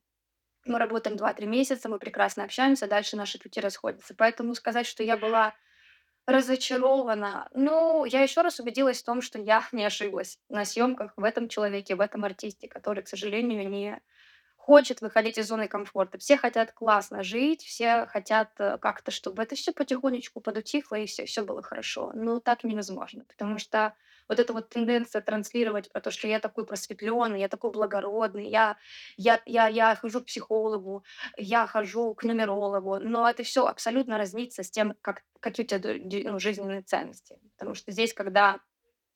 мы 0.66 0.78
работаем 0.78 1.16
два-три 1.16 1.46
месяца, 1.46 1.88
мы 1.88 1.98
прекрасно 1.98 2.44
общаемся, 2.44 2.86
дальше 2.86 3.16
наши 3.16 3.38
пути 3.38 3.60
расходятся. 3.60 4.14
Поэтому 4.14 4.54
сказать, 4.54 4.86
что 4.86 5.02
я 5.02 5.16
была 5.16 5.54
разочарована, 6.26 7.48
ну, 7.52 8.04
я 8.04 8.22
еще 8.22 8.40
раз 8.40 8.58
убедилась 8.58 9.02
в 9.02 9.04
том, 9.04 9.20
что 9.20 9.38
я 9.38 9.66
не 9.72 9.84
ошиблась 9.84 10.38
на 10.48 10.64
съемках 10.64 11.12
в 11.16 11.24
этом 11.24 11.48
человеке, 11.48 11.94
в 11.94 12.00
этом 12.00 12.24
артисте, 12.24 12.68
который, 12.68 13.02
к 13.02 13.08
сожалению, 13.08 13.68
не 13.68 14.00
хочет 14.56 15.02
выходить 15.02 15.36
из 15.36 15.48
зоны 15.48 15.68
комфорта. 15.68 16.16
Все 16.16 16.38
хотят 16.38 16.72
классно 16.72 17.22
жить, 17.22 17.62
все 17.62 18.06
хотят 18.06 18.48
э, 18.58 18.78
как-то, 18.78 19.10
чтобы 19.10 19.42
это 19.42 19.56
все 19.56 19.72
потихонечку 19.72 20.40
подутихло 20.40 20.96
и 20.96 21.04
все, 21.04 21.26
все 21.26 21.44
было 21.44 21.62
хорошо. 21.62 22.12
Но 22.14 22.40
так 22.40 22.64
невозможно, 22.64 23.24
потому 23.28 23.58
что 23.58 23.94
вот 24.28 24.38
эта 24.38 24.52
вот 24.52 24.68
тенденция 24.68 25.20
транслировать 25.22 25.90
про 25.90 26.00
то, 26.00 26.10
что 26.10 26.26
я 26.28 26.40
такой 26.40 26.66
просветленный, 26.66 27.40
я 27.40 27.48
такой 27.48 27.70
благородный, 27.70 28.48
я, 28.48 28.76
я, 29.16 29.40
я, 29.46 29.68
я 29.68 29.94
хожу 29.96 30.20
к 30.20 30.26
психологу, 30.26 31.04
я 31.36 31.66
хожу 31.66 32.14
к 32.14 32.24
нумерологу, 32.24 32.98
но 33.00 33.28
это 33.28 33.42
все 33.42 33.66
абсолютно 33.66 34.18
разнится 34.18 34.62
с 34.62 34.70
тем, 34.70 34.94
как, 35.00 35.22
какие 35.40 35.64
у 35.64 35.68
тебя 35.68 36.32
ну, 36.32 36.38
жизненные 36.38 36.82
ценности. 36.82 37.38
Потому 37.56 37.74
что 37.74 37.92
здесь, 37.92 38.14
когда 38.14 38.60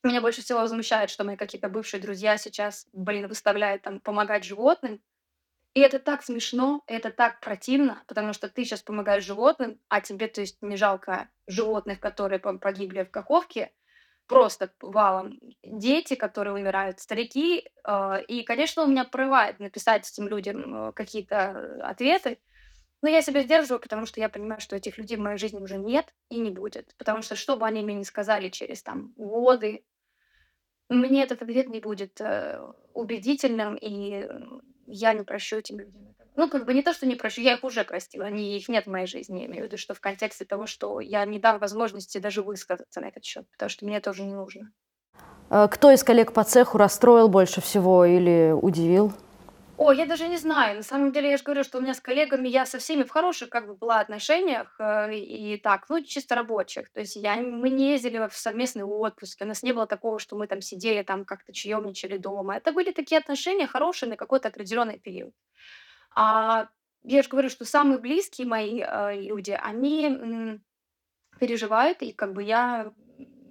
меня 0.03 0.21
больше 0.21 0.43
всего 0.43 0.61
возмущает, 0.61 1.11
что 1.11 1.25
мои 1.25 1.37
какие-то 1.37 1.69
бывшие 1.69 2.01
друзья 2.01 2.37
сейчас, 2.37 2.87
блин, 2.93 3.29
выставляют 3.29 3.83
там 3.83 4.01
помогать 4.01 4.45
животным, 4.45 5.01
и 5.75 5.81
это 5.81 5.99
так 5.99 6.23
смешно, 6.23 6.83
это 6.87 7.11
так 7.11 7.41
противно, 7.41 8.03
потому 8.09 8.33
что 8.33 8.49
ты 8.49 8.65
сейчас 8.65 8.83
помогаешь 8.83 9.25
животным, 9.25 9.79
а 9.89 10.01
тебе, 10.01 10.27
то 10.27 10.41
есть, 10.41 10.61
не 10.61 10.77
жалко 10.77 11.29
животных, 11.47 12.01
которые 12.01 12.41
погибли 12.41 13.05
в 13.05 13.11
Каховке, 13.11 13.73
просто 14.29 14.71
валом. 14.81 15.41
Дети, 15.65 16.15
которые 16.15 16.55
умирают, 16.55 17.01
старики. 17.01 17.65
Э, 17.85 18.23
и, 18.29 18.45
конечно, 18.45 18.85
у 18.85 18.87
меня 18.87 19.05
прорывает 19.05 19.59
написать 19.59 20.09
этим 20.09 20.29
людям 20.29 20.89
э, 20.89 20.93
какие-то 20.93 21.81
ответы, 21.83 22.39
но 23.03 23.09
я 23.09 23.23
себя 23.23 23.43
сдерживаю, 23.43 23.81
потому 23.81 24.07
что 24.07 24.21
я 24.21 24.29
понимаю, 24.29 24.61
что 24.61 24.77
этих 24.77 24.99
людей 24.99 25.17
в 25.17 25.21
моей 25.21 25.39
жизни 25.39 25.59
уже 25.59 25.79
нет 25.79 26.15
и 26.31 26.39
не 26.39 26.51
будет. 26.51 26.95
Потому 26.99 27.23
что 27.23 27.37
что 27.37 27.57
бы 27.57 27.67
они 27.67 27.83
мне 27.83 27.95
ни 27.95 28.03
сказали 28.03 28.49
через 28.51 28.83
там 28.83 29.13
годы, 29.17 29.85
мне 30.89 31.23
этот 31.23 31.43
ответ 31.43 31.69
не 31.69 31.81
будет 31.81 32.21
э, 32.21 32.61
убедительным, 32.95 33.77
и 33.77 34.29
я 34.87 35.13
не 35.13 35.23
прощу 35.23 35.57
этим 35.57 35.81
людям 35.81 36.15
Ну, 36.39 36.49
как 36.49 36.67
бы 36.67 36.73
не 36.73 36.83
то, 36.83 36.93
что 36.93 37.05
не 37.05 37.17
прощу, 37.17 37.41
я 37.41 37.55
их 37.55 37.65
уже 37.65 37.83
простила, 37.83 38.27
они, 38.27 38.57
их 38.57 38.69
нет 38.69 38.87
в 38.87 38.91
моей 38.91 39.09
жизни. 39.09 39.41
Я 39.41 39.47
имею 39.47 39.65
в 39.65 39.67
виду, 39.67 39.77
что 39.77 39.93
в 39.93 40.01
контексте 40.01 40.45
того, 40.45 40.67
что 40.67 41.01
я 41.01 41.25
не 41.25 41.41
дам 41.41 41.59
возможности 41.59 42.19
даже 42.19 42.43
высказаться 42.43 43.01
на 43.01 43.07
этот 43.07 43.25
счет, 43.25 43.45
потому 43.51 43.69
что 43.69 43.85
мне 43.85 43.99
тоже 43.99 44.23
не 44.23 44.35
нужно. 44.35 44.71
А 45.51 45.67
кто 45.67 45.91
из 45.91 46.05
коллег 46.05 46.33
по 46.33 46.45
цеху 46.45 46.79
расстроил 46.79 47.29
больше 47.29 47.61
всего 47.61 48.05
или 48.05 48.53
удивил? 48.53 49.13
О, 49.79 49.91
я 49.91 50.07
даже 50.07 50.29
не 50.29 50.37
знаю. 50.37 50.77
На 50.77 50.85
самом 50.85 51.11
деле, 51.11 51.31
я 51.31 51.39
же 51.39 51.43
говорю, 51.43 51.65
что 51.65 51.79
у 51.79 51.81
меня 51.81 51.95
с 51.95 52.01
коллегами, 52.01 52.47
я 52.47 52.67
со 52.67 52.79
всеми 52.79 53.03
в 53.03 53.11
хороших 53.11 53.49
как 53.49 53.67
бы 53.67 53.75
была 53.75 53.99
отношениях, 53.99 54.77
э, 54.79 55.17
и 55.17 55.57
так, 55.57 55.87
ну, 55.89 56.01
чисто 56.05 56.37
рабочих. 56.37 56.89
То 56.93 57.01
есть 57.01 57.17
я, 57.17 57.35
мы 57.35 57.69
не 57.69 57.91
ездили 57.91 58.29
в 58.29 58.37
совместный 58.37 58.85
отпуск, 58.85 59.41
у 59.41 59.45
нас 59.45 59.65
не 59.65 59.73
было 59.73 59.89
такого, 59.89 60.21
что 60.21 60.37
мы 60.37 60.47
там 60.47 60.61
сидели, 60.61 61.03
там 61.03 61.25
как-то 61.25 61.53
чаемничали 61.53 62.17
дома. 62.17 62.57
Это 62.57 62.71
были 62.71 62.93
такие 62.93 63.19
отношения 63.19 63.67
хорошие 63.67 64.09
на 64.09 64.17
какой-то 64.17 64.47
определенный 64.47 65.01
период. 65.01 65.35
А 66.21 66.67
я 67.05 67.23
же 67.23 67.29
говорю, 67.29 67.49
что 67.49 67.65
самые 67.65 67.99
близкие 68.01 68.45
мои 68.49 68.83
э, 68.85 69.21
люди, 69.21 69.53
они 69.53 70.07
м, 70.07 70.65
переживают, 71.41 72.03
и 72.03 72.13
как 72.13 72.33
бы 72.35 72.43
я 72.43 72.93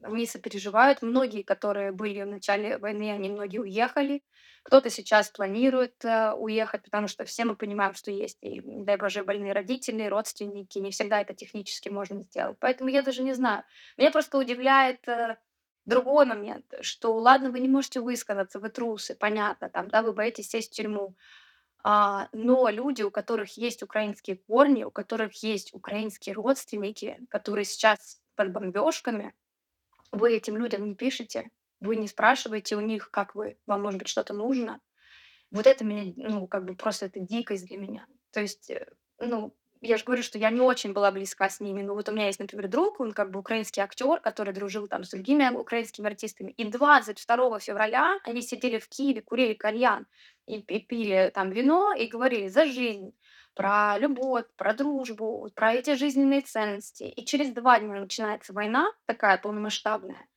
они 0.04 0.26
сопереживают. 0.26 1.02
Многие, 1.02 1.44
которые 1.44 1.92
были 1.94 2.24
в 2.24 2.28
начале 2.28 2.78
войны, 2.78 3.12
они 3.12 3.30
многие 3.30 3.60
уехали. 3.60 4.22
Кто-то 4.64 4.90
сейчас 4.90 5.30
планирует 5.30 6.04
э, 6.04 6.34
уехать, 6.34 6.84
потому 6.84 7.08
что 7.08 7.24
все 7.24 7.46
мы 7.46 7.56
понимаем, 7.56 7.94
что 7.94 8.12
есть 8.12 8.38
и, 8.42 8.62
дай 8.66 8.98
боже, 8.98 9.24
больные 9.24 9.54
родители, 9.54 10.04
родственники. 10.04 10.80
Не 10.80 10.92
всегда 10.92 11.22
это 11.22 11.34
технически 11.34 11.88
можно 11.88 12.22
сделать. 12.22 12.58
Поэтому 12.60 12.90
я 12.90 13.02
даже 13.02 13.24
не 13.24 13.34
знаю. 13.34 13.64
Меня 13.98 14.12
просто 14.12 14.38
удивляет 14.38 15.08
э, 15.08 15.38
другой 15.86 16.26
момент, 16.26 16.66
что 16.82 17.16
ладно, 17.16 17.50
вы 17.50 17.62
не 17.62 17.70
можете 17.70 18.02
высказаться, 18.02 18.60
вы 18.60 18.70
трусы, 18.70 19.16
понятно, 19.16 19.70
там, 19.70 19.88
да, 19.88 20.02
вы 20.02 20.12
боитесь 20.12 20.50
сесть 20.50 20.74
в 20.74 20.76
тюрьму. 20.76 21.16
А, 21.84 22.30
но 22.32 22.70
люди, 22.70 23.02
у 23.04 23.12
которых 23.12 23.58
есть 23.58 23.84
украинские 23.84 24.38
корни, 24.38 24.84
у 24.84 24.92
которых 24.92 25.44
есть 25.44 25.74
украинские 25.74 26.36
родственники, 26.36 27.20
которые 27.30 27.66
сейчас 27.66 28.22
под 28.36 28.52
бомбежками, 28.52 29.34
вы 30.12 30.36
этим 30.36 30.58
людям 30.58 30.86
не 30.86 30.96
пишете, 30.96 31.50
вы 31.80 31.96
не 31.96 32.08
спрашиваете 32.08 32.76
у 32.76 32.82
них, 32.82 33.12
как 33.12 33.36
вы, 33.36 33.58
вам, 33.66 33.84
может 33.84 34.00
быть, 34.00 34.08
что-то 34.08 34.34
нужно. 34.34 34.80
Вот 35.52 35.68
это 35.68 35.86
меня, 35.86 36.14
ну, 36.18 36.48
как 36.48 36.66
бы 36.66 36.76
просто 36.76 37.06
это 37.06 37.20
дикость 37.20 37.68
для 37.68 37.78
меня. 37.78 38.08
То 38.32 38.42
есть, 38.42 38.70
э, 38.70 38.86
ну, 39.20 39.56
я 39.82 39.98
же 39.98 40.04
говорю, 40.04 40.24
что 40.24 40.38
я 40.38 40.50
не 40.50 40.62
очень 40.62 40.94
была 40.94 41.12
близка 41.12 41.50
с 41.50 41.60
ними. 41.60 41.82
Но 41.82 41.94
вот 41.94 42.10
у 42.10 42.12
меня 42.12 42.28
есть, 42.28 42.40
например, 42.40 42.68
друг, 42.68 43.00
он 43.00 43.12
как 43.12 43.32
бы 43.32 43.40
украинский 43.40 43.82
актер, 43.82 44.20
который 44.20 44.54
дружил 44.54 44.88
там 44.88 45.04
с 45.04 45.10
другими 45.10 45.50
украинскими 45.56 46.08
артистами. 46.08 46.52
И 46.52 46.66
22 46.66 47.60
февраля 47.60 48.20
они 48.24 48.42
сидели 48.42 48.80
в 48.80 48.88
Киеве, 48.90 49.22
курили 49.22 49.54
кальян 49.54 50.08
и, 50.46 50.60
и 50.60 50.80
пили 50.80 51.32
там 51.34 51.52
вино 51.52 51.94
и 51.94 52.08
говорили 52.08 52.48
за 52.48 52.66
жизнь, 52.66 53.14
про 53.58 53.98
любовь, 53.98 54.46
про 54.56 54.74
дружбу, 54.74 55.50
про 55.56 55.74
эти 55.74 55.96
жизненные 55.96 56.42
ценности. 56.42 57.04
И 57.04 57.26
через 57.26 57.52
два 57.52 57.80
дня 57.80 58.00
начинается 58.00 58.54
война 58.54 58.92
такая 59.08 59.40
полномасштабная. 59.40 60.28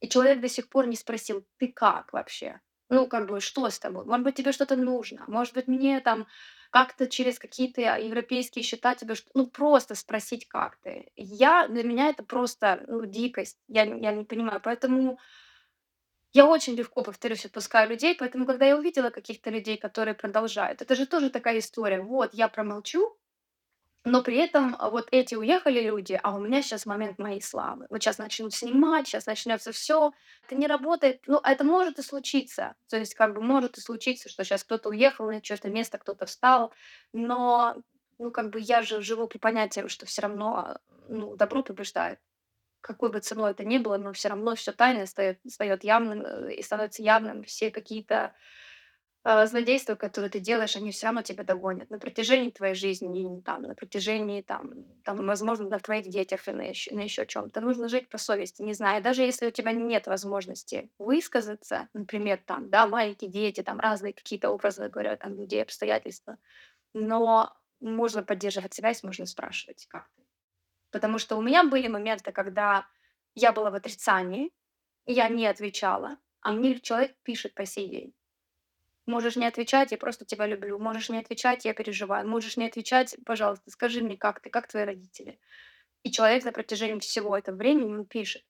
И 0.00 0.08
человек 0.08 0.40
до 0.40 0.48
сих 0.48 0.68
пор 0.68 0.86
не 0.88 0.96
спросил, 0.96 1.46
ты 1.58 1.68
как 1.68 2.12
вообще? 2.12 2.60
Ну, 2.90 3.06
как 3.06 3.28
бы, 3.28 3.40
что 3.40 3.68
с 3.70 3.78
тобой? 3.78 4.04
Может 4.04 4.24
быть, 4.24 4.34
тебе 4.34 4.52
что-то 4.52 4.74
нужно? 4.74 5.24
Может 5.28 5.54
быть, 5.54 5.68
мне 5.68 6.00
там 6.00 6.26
как-то 6.70 7.06
через 7.08 7.38
какие-то 7.38 7.80
европейские 7.82 8.62
счета 8.62 8.94
тебе 8.94 9.14
ну, 9.34 9.46
просто 9.46 9.94
спросить, 9.94 10.48
как 10.48 10.76
ты. 10.78 11.10
Я 11.16 11.68
для 11.68 11.82
меня 11.84 12.08
это 12.10 12.22
просто, 12.22 12.84
ну, 12.88 13.06
дикость. 13.06 13.58
Я 13.68 13.84
я 13.84 14.12
не 14.12 14.24
понимаю. 14.24 14.60
Поэтому 14.62 15.18
я 16.32 16.46
очень 16.46 16.74
легко, 16.74 17.02
повторюсь, 17.02 17.44
отпускаю 17.44 17.90
людей. 17.90 18.14
Поэтому, 18.18 18.46
когда 18.46 18.66
я 18.66 18.76
увидела 18.76 19.10
каких-то 19.10 19.50
людей, 19.50 19.76
которые 19.76 20.14
продолжают, 20.14 20.82
это 20.82 20.94
же 20.94 21.06
тоже 21.06 21.30
такая 21.30 21.58
история. 21.58 22.00
Вот, 22.00 22.34
я 22.34 22.48
промолчу, 22.48 23.17
но 24.04 24.22
при 24.22 24.36
этом, 24.38 24.76
а, 24.78 24.90
вот 24.90 25.08
эти 25.10 25.34
уехали 25.34 25.80
люди, 25.80 26.18
а 26.22 26.34
у 26.36 26.40
меня 26.40 26.62
сейчас 26.62 26.86
момент 26.86 27.18
моей 27.18 27.42
славы. 27.42 27.86
Вот 27.90 28.02
сейчас 28.02 28.18
начнут 28.18 28.54
снимать, 28.54 29.06
сейчас 29.06 29.26
начнется 29.26 29.72
все. 29.72 30.12
Это 30.46 30.54
не 30.56 30.66
работает. 30.66 31.20
Ну, 31.26 31.38
это 31.44 31.64
может 31.64 31.98
и 31.98 32.02
случиться. 32.02 32.74
То 32.88 32.96
есть, 32.96 33.14
как 33.14 33.34
бы 33.34 33.42
может 33.42 33.76
и 33.78 33.80
случиться, 33.80 34.28
что 34.28 34.44
сейчас 34.44 34.64
кто-то 34.64 34.88
уехал 34.90 35.26
на 35.26 35.40
чьё-то 35.40 35.68
место, 35.70 35.98
кто-то 35.98 36.26
встал. 36.26 36.72
Но, 37.12 37.76
ну, 38.18 38.30
как 38.30 38.50
бы 38.50 38.60
я 38.60 38.82
же 38.82 39.02
живу 39.02 39.26
при 39.28 39.38
понятии, 39.38 39.86
что 39.88 40.06
все 40.06 40.22
равно, 40.22 40.78
ну, 41.08 41.36
добро 41.36 41.62
побеждает. 41.62 42.18
Какой 42.82 43.10
бы 43.12 43.20
ценой 43.20 43.52
это 43.52 43.64
ни 43.64 43.78
было, 43.78 43.98
но 43.98 44.12
все 44.14 44.28
равно 44.30 44.54
все 44.56 44.72
тайное 44.72 45.06
встаёт 45.06 45.38
встаёт 45.48 45.84
явным, 45.84 46.22
э, 46.24 46.54
и 46.54 46.62
становится 46.62 47.02
явным. 47.02 47.44
Все 47.44 47.70
какие-то 47.72 48.34
а, 49.30 49.46
злодейства, 49.46 49.94
которые 49.94 50.30
ты 50.30 50.40
делаешь, 50.40 50.74
они 50.74 50.90
все 50.90 51.04
равно 51.04 51.20
тебя 51.20 51.44
догонят 51.44 51.90
на 51.90 51.98
протяжении 51.98 52.48
твоей 52.48 52.74
жизни, 52.74 53.38
и 53.38 53.42
там, 53.42 53.60
на 53.60 53.74
протяжении, 53.74 54.40
там, 54.40 54.72
там, 55.04 55.18
возможно, 55.26 55.68
на 55.68 55.78
твоих 55.78 56.08
детях 56.08 56.48
или 56.48 56.54
на 56.54 56.62
еще, 56.62 56.94
на 56.94 57.00
еще 57.00 57.26
чем-то. 57.26 57.60
Нужно 57.60 57.90
жить 57.90 58.08
по 58.08 58.16
совести, 58.16 58.62
не 58.62 58.72
знаю. 58.72 59.02
Даже 59.02 59.20
если 59.20 59.48
у 59.48 59.50
тебя 59.50 59.72
нет 59.72 60.06
возможности 60.06 60.90
высказаться, 60.98 61.90
например, 61.92 62.40
там, 62.46 62.70
да, 62.70 62.86
маленькие 62.86 63.30
дети, 63.30 63.62
там, 63.62 63.78
разные 63.78 64.14
какие-то 64.14 64.48
образы, 64.48 64.88
говоря, 64.88 65.14
там, 65.16 65.34
людей, 65.34 65.62
обстоятельства, 65.62 66.38
но 66.94 67.54
можно 67.80 68.22
поддерживать 68.22 68.72
связь, 68.72 69.02
можно 69.02 69.26
спрашивать, 69.26 69.86
как 69.90 70.08
ты. 70.16 70.22
Потому 70.90 71.18
что 71.18 71.36
у 71.36 71.42
меня 71.42 71.64
были 71.64 71.88
моменты, 71.88 72.32
когда 72.32 72.86
я 73.34 73.52
была 73.52 73.70
в 73.70 73.74
отрицании, 73.74 74.52
и 75.04 75.12
я 75.12 75.28
не 75.28 75.46
отвечала, 75.46 76.16
а 76.40 76.52
мне 76.52 76.80
человек 76.80 77.14
пишет 77.24 77.54
по 77.54 77.66
сей 77.66 77.90
день. 77.90 78.14
Можешь 79.08 79.36
не 79.36 79.46
отвечать, 79.46 79.90
я 79.90 79.96
просто 79.96 80.26
тебя 80.26 80.46
люблю. 80.46 80.78
Можешь 80.78 81.08
не 81.08 81.18
отвечать, 81.18 81.64
я 81.64 81.72
переживаю. 81.72 82.28
Можешь 82.28 82.58
не 82.58 82.66
отвечать, 82.66 83.16
пожалуйста, 83.24 83.70
скажи 83.70 84.02
мне, 84.02 84.18
как 84.18 84.40
ты, 84.40 84.50
как 84.50 84.68
твои 84.68 84.84
родители. 84.84 85.38
И 86.02 86.10
человек 86.10 86.44
на 86.44 86.52
протяжении 86.52 87.00
всего 87.00 87.34
этого 87.34 87.56
времени 87.56 87.90
ему 87.90 88.04
пишет. 88.04 88.44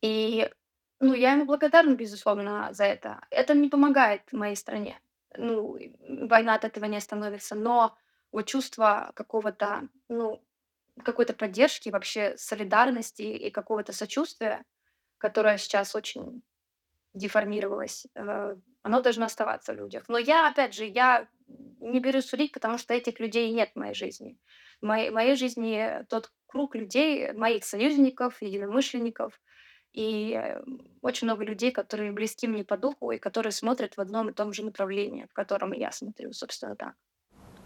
И, 0.00 0.50
ну, 0.98 1.14
я 1.14 1.34
ему 1.34 1.44
благодарна, 1.44 1.94
безусловно, 1.94 2.70
за 2.72 2.84
это. 2.84 3.20
Это 3.30 3.54
не 3.54 3.68
помогает 3.68 4.22
моей 4.32 4.56
стране. 4.56 5.00
Ну, 5.36 5.78
война 6.08 6.56
от 6.56 6.64
этого 6.64 6.86
не 6.86 6.96
остановится. 6.96 7.54
Но 7.54 7.96
вот 8.32 8.46
чувство 8.46 9.12
какого-то, 9.14 9.88
ну, 10.08 10.42
какой-то 11.04 11.32
поддержки, 11.32 11.90
вообще 11.90 12.36
солидарности 12.38 13.22
и 13.22 13.50
какого-то 13.50 13.92
сочувствия, 13.92 14.64
которое 15.18 15.58
сейчас 15.58 15.94
очень 15.94 16.42
деформировалось, 17.14 18.06
э, 18.14 18.56
оно 18.82 19.00
должно 19.02 19.26
оставаться 19.26 19.72
в 19.72 19.76
людях. 19.76 20.04
Но 20.08 20.18
я, 20.18 20.48
опять 20.48 20.74
же, 20.74 20.84
я 20.84 21.26
не 21.80 22.00
берусь 22.00 22.26
судить, 22.26 22.52
потому 22.52 22.78
что 22.78 22.94
этих 22.94 23.20
людей 23.20 23.50
нет 23.52 23.70
в 23.74 23.78
моей 23.78 23.94
жизни. 23.94 24.38
В 24.80 24.86
моей, 24.86 25.10
в 25.10 25.14
моей 25.14 25.36
жизни 25.36 26.04
тот 26.08 26.30
круг 26.46 26.74
людей, 26.74 27.32
моих 27.32 27.64
союзников, 27.64 28.42
единомышленников, 28.42 29.40
и 29.92 30.34
э, 30.34 30.60
очень 31.02 31.26
много 31.26 31.44
людей, 31.44 31.70
которые 31.70 32.10
близки 32.10 32.48
мне 32.48 32.64
по 32.64 32.76
духу 32.76 33.12
и 33.12 33.18
которые 33.18 33.52
смотрят 33.52 33.96
в 33.96 34.00
одном 34.00 34.28
и 34.28 34.32
том 34.32 34.52
же 34.52 34.64
направлении, 34.64 35.26
в 35.30 35.32
котором 35.32 35.72
я 35.72 35.92
смотрю, 35.92 36.32
собственно, 36.32 36.74
так. 36.74 36.94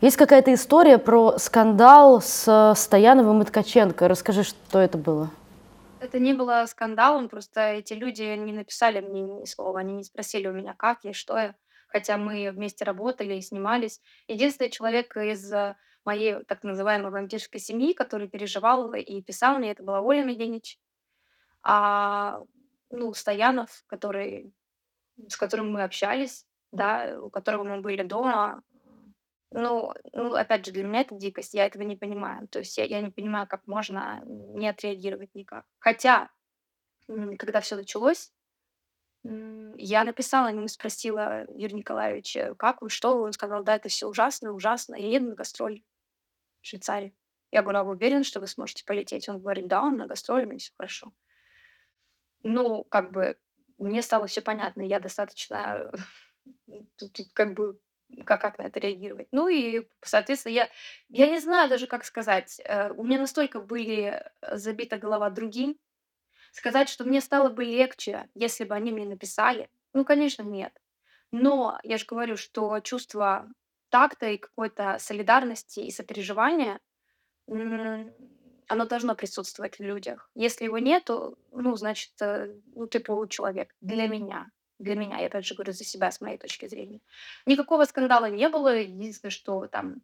Есть 0.03 0.17
какая-то 0.17 0.53
история 0.55 0.99
про 0.99 1.39
скандал 1.39 2.21
с 2.21 2.75
Стояновым 2.77 3.43
и 3.43 3.45
Ткаченко. 3.45 4.07
Расскажи, 4.07 4.45
что 4.45 4.79
это 4.79 4.97
было. 4.97 5.31
Это 6.01 6.21
не 6.21 6.33
было 6.33 6.65
скандалом, 6.67 7.29
просто 7.29 7.73
эти 7.73 7.93
люди 7.93 8.23
не 8.23 8.53
написали 8.53 9.01
мне 9.01 9.23
ни 9.23 9.45
слова, 9.47 9.81
они 9.81 9.95
не 9.95 10.05
спросили 10.05 10.47
у 10.47 10.53
меня, 10.53 10.75
как 10.75 11.03
я, 11.03 11.13
что 11.13 11.37
я, 11.37 11.55
хотя 11.89 12.17
мы 12.17 12.51
вместе 12.53 12.85
работали 12.85 13.35
и 13.35 13.41
снимались. 13.41 14.01
Единственный 14.29 14.71
человек 14.71 15.17
из 15.17 15.53
э, 15.53 15.77
моей 16.05 16.45
так 16.45 16.63
называемой 16.63 17.11
вампирской 17.11 17.61
семьи, 17.61 17.95
который 17.95 18.29
переживал 18.29 18.93
и 18.95 19.23
писал 19.23 19.59
мне, 19.59 19.73
это 19.73 19.83
была 19.83 20.01
Оля 20.01 20.23
Меденич. 20.23 20.79
А, 21.63 22.41
ну, 22.91 23.13
Стоянов, 23.13 23.83
который, 23.89 24.55
с 25.29 25.37
которым 25.37 25.73
мы 25.73 25.83
общались, 25.83 26.47
да, 26.71 27.19
у 27.21 27.29
которого 27.29 27.65
мы 27.65 27.81
были 27.81 28.03
дома, 28.03 28.63
ну 29.51 29.93
ну, 30.13 30.35
опять 30.35 30.67
же, 30.67 30.73
для 30.73 30.85
меня 30.85 31.01
это 31.03 31.15
дикость, 31.17 31.55
я 31.55 31.67
этого 31.67 31.83
не 31.83 31.97
понимаю. 31.97 32.49
То 32.49 32.61
есть 32.61 32.77
я 32.79 32.85
я 32.85 33.01
не 33.01 33.11
понимаю, 33.11 33.47
как 33.49 33.67
можно 33.67 34.23
не 34.27 34.69
отреагировать 34.69 35.35
никак. 35.35 35.65
Хотя, 35.81 36.31
когда 37.39 37.61
все 37.61 37.77
началось, 37.77 38.33
я 39.77 40.05
написала 40.05 40.49
ему, 40.49 40.67
спросила 40.69 41.47
Юрия 41.55 41.77
Николаевича: 41.77 42.55
"Как 42.59 42.83
вы, 42.83 42.91
что 42.91 43.17
вы?" 43.17 43.25
Он 43.25 43.33
сказал: 43.33 43.63
"Да, 43.65 43.77
это 43.77 43.89
все 43.89 44.09
ужасно, 44.09 44.53
ужасно. 44.53 44.95
Я 44.97 45.09
еду 45.11 45.27
на 45.31 45.35
гастроли 45.35 45.85
в 46.63 46.67
Швейцарию". 46.69 47.15
Я 47.53 47.63
говорю: 47.63 47.81
"А 47.81 47.85
вы 47.85 47.93
уверены, 47.93 48.25
что 48.25 48.41
вы 48.41 48.49
сможете 48.49 48.85
полететь?" 48.87 49.29
Он 49.29 49.41
говорит: 49.41 49.69
"Да, 49.69 49.83
он 49.83 49.97
на 49.99 50.07
гастроли, 50.09 50.45
у 50.47 50.49
меня 50.49 50.59
всё 50.61 50.73
хорошо". 50.79 51.13
Ну, 52.43 52.85
как 52.85 53.13
бы 53.13 53.37
мне 53.79 54.03
стало 54.03 54.27
все 54.27 54.41
понятно. 54.41 54.83
Я 54.83 55.01
достаточно 55.01 55.91
тут 56.97 57.17
как 57.35 57.55
бы 57.55 57.81
как 58.25 58.41
как 58.41 58.59
на 58.59 58.63
это 58.65 58.81
реагировать. 58.81 59.29
Ну 59.33 59.49
и, 59.49 59.89
соответственно, 60.03 60.53
я 60.53 60.69
я 61.09 61.29
не 61.29 61.39
знаю 61.41 61.69
даже, 61.69 61.87
как 61.87 62.05
сказать. 62.05 62.61
Э, 62.65 62.91
у 62.93 63.05
меня 63.05 63.19
настолько 63.19 63.61
были, 63.61 64.23
э, 64.43 64.57
забита 64.57 64.99
голова 64.99 65.31
другим. 65.31 65.79
Сказать, 66.53 66.89
что 66.89 67.05
мне 67.05 67.21
стало 67.21 67.51
бы 67.51 67.65
легче, 67.65 68.29
если 68.35 68.65
бы 68.65 68.75
они 68.75 68.93
мне 68.93 69.07
написали, 69.07 69.69
ну, 69.93 70.05
конечно, 70.05 70.43
нет. 70.43 70.73
Но 71.33 71.79
я 71.83 71.99
же 71.99 72.07
говорю, 72.07 72.37
что 72.37 72.81
чувство 72.81 73.49
такта 73.91 74.31
и 74.31 74.39
какой-то 74.39 74.99
солидарности 74.99 75.81
и 75.81 75.91
сопереживания, 75.91 76.81
оно 77.47 78.85
должно 78.87 79.15
присутствовать 79.15 79.79
в 79.79 79.83
людях. 79.83 80.31
Если 80.35 80.65
его 80.65 80.79
нету, 80.79 81.39
ну, 81.53 81.75
значит, 81.77 82.13
э, 82.21 82.55
ну, 82.75 82.87
ты 82.87 83.01
получеловек 83.01 83.75
для 83.81 84.07
меня. 84.09 84.51
Для 84.79 84.95
меня, 84.95 85.19
я 85.19 85.27
опять 85.27 85.45
же 85.47 85.55
говорю 85.55 85.73
за 85.73 85.85
себя, 85.85 86.11
с 86.11 86.21
моей 86.21 86.39
точки 86.39 86.67
зрения. 86.69 87.01
Никакого 87.47 87.85
скандала 87.85 88.27
не 88.31 88.49
было. 88.49 88.77
Единственное, 88.77 89.31
что 89.31 89.67
там 89.67 90.03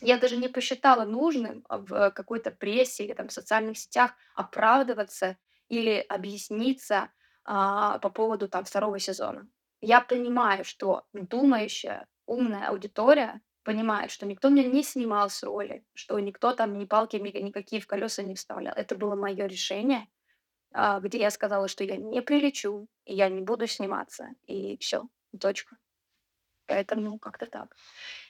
я 0.00 0.18
даже 0.18 0.36
не 0.36 0.48
посчитала 0.48 1.04
нужным 1.04 1.64
в 1.68 2.10
какой-то 2.12 2.50
прессе 2.50 3.04
или 3.04 3.12
там 3.14 3.28
в 3.28 3.32
социальных 3.32 3.78
сетях 3.78 4.12
оправдываться 4.34 5.36
или 5.68 6.04
объясниться, 6.08 7.10
а, 7.44 7.98
по 7.98 8.10
поводу 8.10 8.48
там 8.48 8.64
второго 8.64 8.98
сезона. 8.98 9.48
Я 9.80 10.00
понимаю, 10.00 10.64
что 10.64 11.04
думающая, 11.12 12.06
умная 12.26 12.68
аудитория 12.68 13.40
понимает, 13.62 14.10
что 14.10 14.26
никто 14.26 14.48
меня 14.48 14.68
не 14.68 14.82
снимал 14.82 15.30
с 15.30 15.42
роли, 15.42 15.84
что 15.94 16.18
никто 16.18 16.52
там 16.54 16.78
ни 16.78 16.84
палки 16.84 17.16
никакие 17.16 17.80
в 17.80 17.86
колеса 17.86 18.22
не 18.22 18.34
вставлял. 18.34 18.74
Это 18.74 18.94
было 18.96 19.14
мое 19.16 19.46
решение 19.46 20.08
а, 20.72 21.00
где 21.00 21.18
я 21.18 21.30
сказала, 21.30 21.68
что 21.68 21.84
я 21.84 21.96
не 21.96 22.22
прилечу, 22.22 22.86
и 23.04 23.14
я 23.14 23.28
не 23.28 23.40
буду 23.40 23.66
сниматься, 23.66 24.28
и 24.46 24.76
все, 24.78 25.08
точка. 25.40 25.76
Поэтому 26.66 27.18
как-то 27.18 27.46
так. 27.46 27.76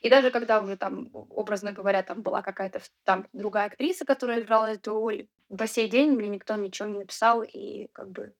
И 0.00 0.08
даже 0.08 0.30
когда 0.30 0.62
уже 0.62 0.76
там, 0.76 1.10
образно 1.12 1.72
говоря, 1.72 2.02
там 2.02 2.22
была 2.22 2.40
какая-то 2.40 2.80
там 3.04 3.26
другая 3.34 3.66
актриса, 3.66 4.06
которая 4.06 4.40
играла 4.40 4.66
эту 4.66 4.94
роль, 4.94 5.28
по 5.58 5.66
сей 5.66 5.88
день 5.90 6.12
мне 6.12 6.28
никто 6.28 6.56
ничего 6.56 6.88
не 6.88 6.98
написал, 7.00 7.42
и 7.42 7.88
как 7.92 8.10
бы 8.10 8.32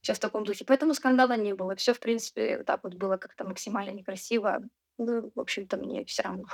все 0.00 0.14
в 0.14 0.18
таком 0.18 0.44
духе. 0.44 0.64
Поэтому 0.64 0.94
скандала 0.94 1.36
не 1.36 1.54
было. 1.54 1.74
Все, 1.76 1.92
в 1.92 2.00
принципе, 2.00 2.62
так 2.64 2.84
вот 2.84 2.94
было 2.94 3.18
как-то 3.18 3.44
максимально 3.44 3.90
некрасиво. 3.90 4.62
Ну, 4.96 5.30
в 5.34 5.40
общем-то, 5.40 5.76
мне 5.76 6.04
все 6.06 6.22
равно. 6.22 6.44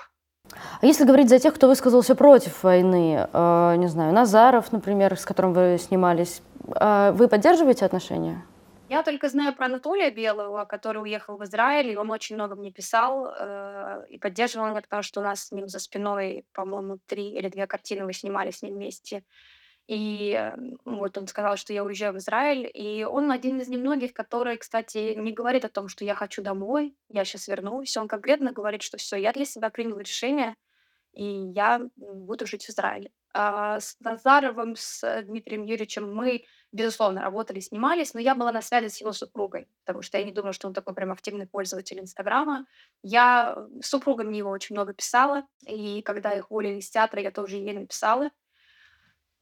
А 0.80 0.86
если 0.86 1.04
говорить 1.04 1.28
за 1.28 1.38
тех, 1.38 1.54
кто 1.54 1.68
высказался 1.68 2.14
против 2.14 2.62
войны, 2.62 3.26
э, 3.32 3.74
не 3.76 3.86
знаю, 3.88 4.12
Назаров, 4.12 4.72
например, 4.72 5.18
с 5.18 5.24
которым 5.24 5.52
вы 5.54 5.78
снимались, 5.78 6.42
э, 6.68 7.12
вы 7.12 7.28
поддерживаете 7.28 7.86
отношения? 7.86 8.44
Я 8.90 9.02
только 9.02 9.28
знаю 9.28 9.54
про 9.54 9.66
Анатолия 9.66 10.10
Белого, 10.10 10.66
который 10.66 11.00
уехал 11.02 11.38
в 11.38 11.44
Израиль, 11.44 11.88
и 11.88 11.96
он 11.96 12.10
очень 12.10 12.36
много 12.36 12.54
мне 12.54 12.70
писал 12.70 13.26
э, 13.26 14.04
и 14.10 14.18
поддерживал 14.18 14.68
меня, 14.68 14.82
потому 14.82 15.02
что 15.02 15.20
у 15.20 15.24
нас 15.24 15.46
с 15.46 15.52
ним 15.52 15.68
за 15.68 15.78
спиной, 15.78 16.44
по-моему, 16.52 16.98
три 17.06 17.30
или 17.30 17.48
две 17.48 17.66
картины 17.66 18.04
мы 18.04 18.12
снимали 18.12 18.50
с 18.50 18.62
ним 18.62 18.74
вместе. 18.74 19.24
И 19.86 20.52
вот 20.84 21.18
он 21.18 21.26
сказал, 21.26 21.56
что 21.56 21.72
я 21.74 21.84
уезжаю 21.84 22.14
в 22.14 22.18
Израиль, 22.18 22.70
и 22.72 23.04
он 23.04 23.30
один 23.30 23.60
из 23.60 23.68
немногих, 23.68 24.14
который, 24.14 24.56
кстати, 24.56 25.14
не 25.14 25.32
говорит 25.32 25.64
о 25.64 25.68
том, 25.68 25.88
что 25.88 26.04
я 26.04 26.14
хочу 26.14 26.42
домой, 26.42 26.96
я 27.10 27.24
сейчас 27.24 27.48
вернусь. 27.48 27.96
Он 27.96 28.08
конкретно 28.08 28.52
говорит, 28.52 28.82
что 28.82 28.96
все, 28.96 29.16
я 29.16 29.32
для 29.32 29.44
себя 29.44 29.68
принял 29.68 29.98
решение, 29.98 30.56
и 31.12 31.24
я 31.24 31.82
буду 31.96 32.46
жить 32.46 32.64
в 32.64 32.70
Израиле. 32.70 33.10
А 33.36 33.80
с 33.80 33.96
Назаровым, 34.00 34.76
с 34.76 35.02
э, 35.02 35.22
Дмитрием 35.22 35.64
Юрьевичем 35.64 36.12
мы, 36.14 36.44
безусловно, 36.70 37.20
работали, 37.20 37.58
снимались, 37.60 38.14
но 38.14 38.20
я 38.20 38.34
была 38.36 38.52
на 38.52 38.62
связи 38.62 38.86
с 38.88 39.00
его 39.00 39.12
супругой, 39.12 39.68
потому 39.84 40.02
что 40.02 40.18
я 40.18 40.24
не 40.24 40.32
думаю, 40.32 40.52
что 40.52 40.68
он 40.68 40.74
такой 40.74 40.94
прям 40.94 41.10
активный 41.10 41.46
пользователь 41.46 41.98
Инстаграма. 41.98 42.66
Я 43.02 43.54
э, 43.56 43.80
с 43.82 43.88
супругом 43.88 44.30
его 44.30 44.50
очень 44.50 44.76
много 44.76 44.94
писала, 44.94 45.46
и 45.66 46.00
когда 46.02 46.32
их 46.32 46.50
уволили 46.50 46.78
из 46.78 46.88
театра, 46.90 47.20
я 47.20 47.32
тоже 47.32 47.56
ей 47.56 47.72
написала. 47.72 48.30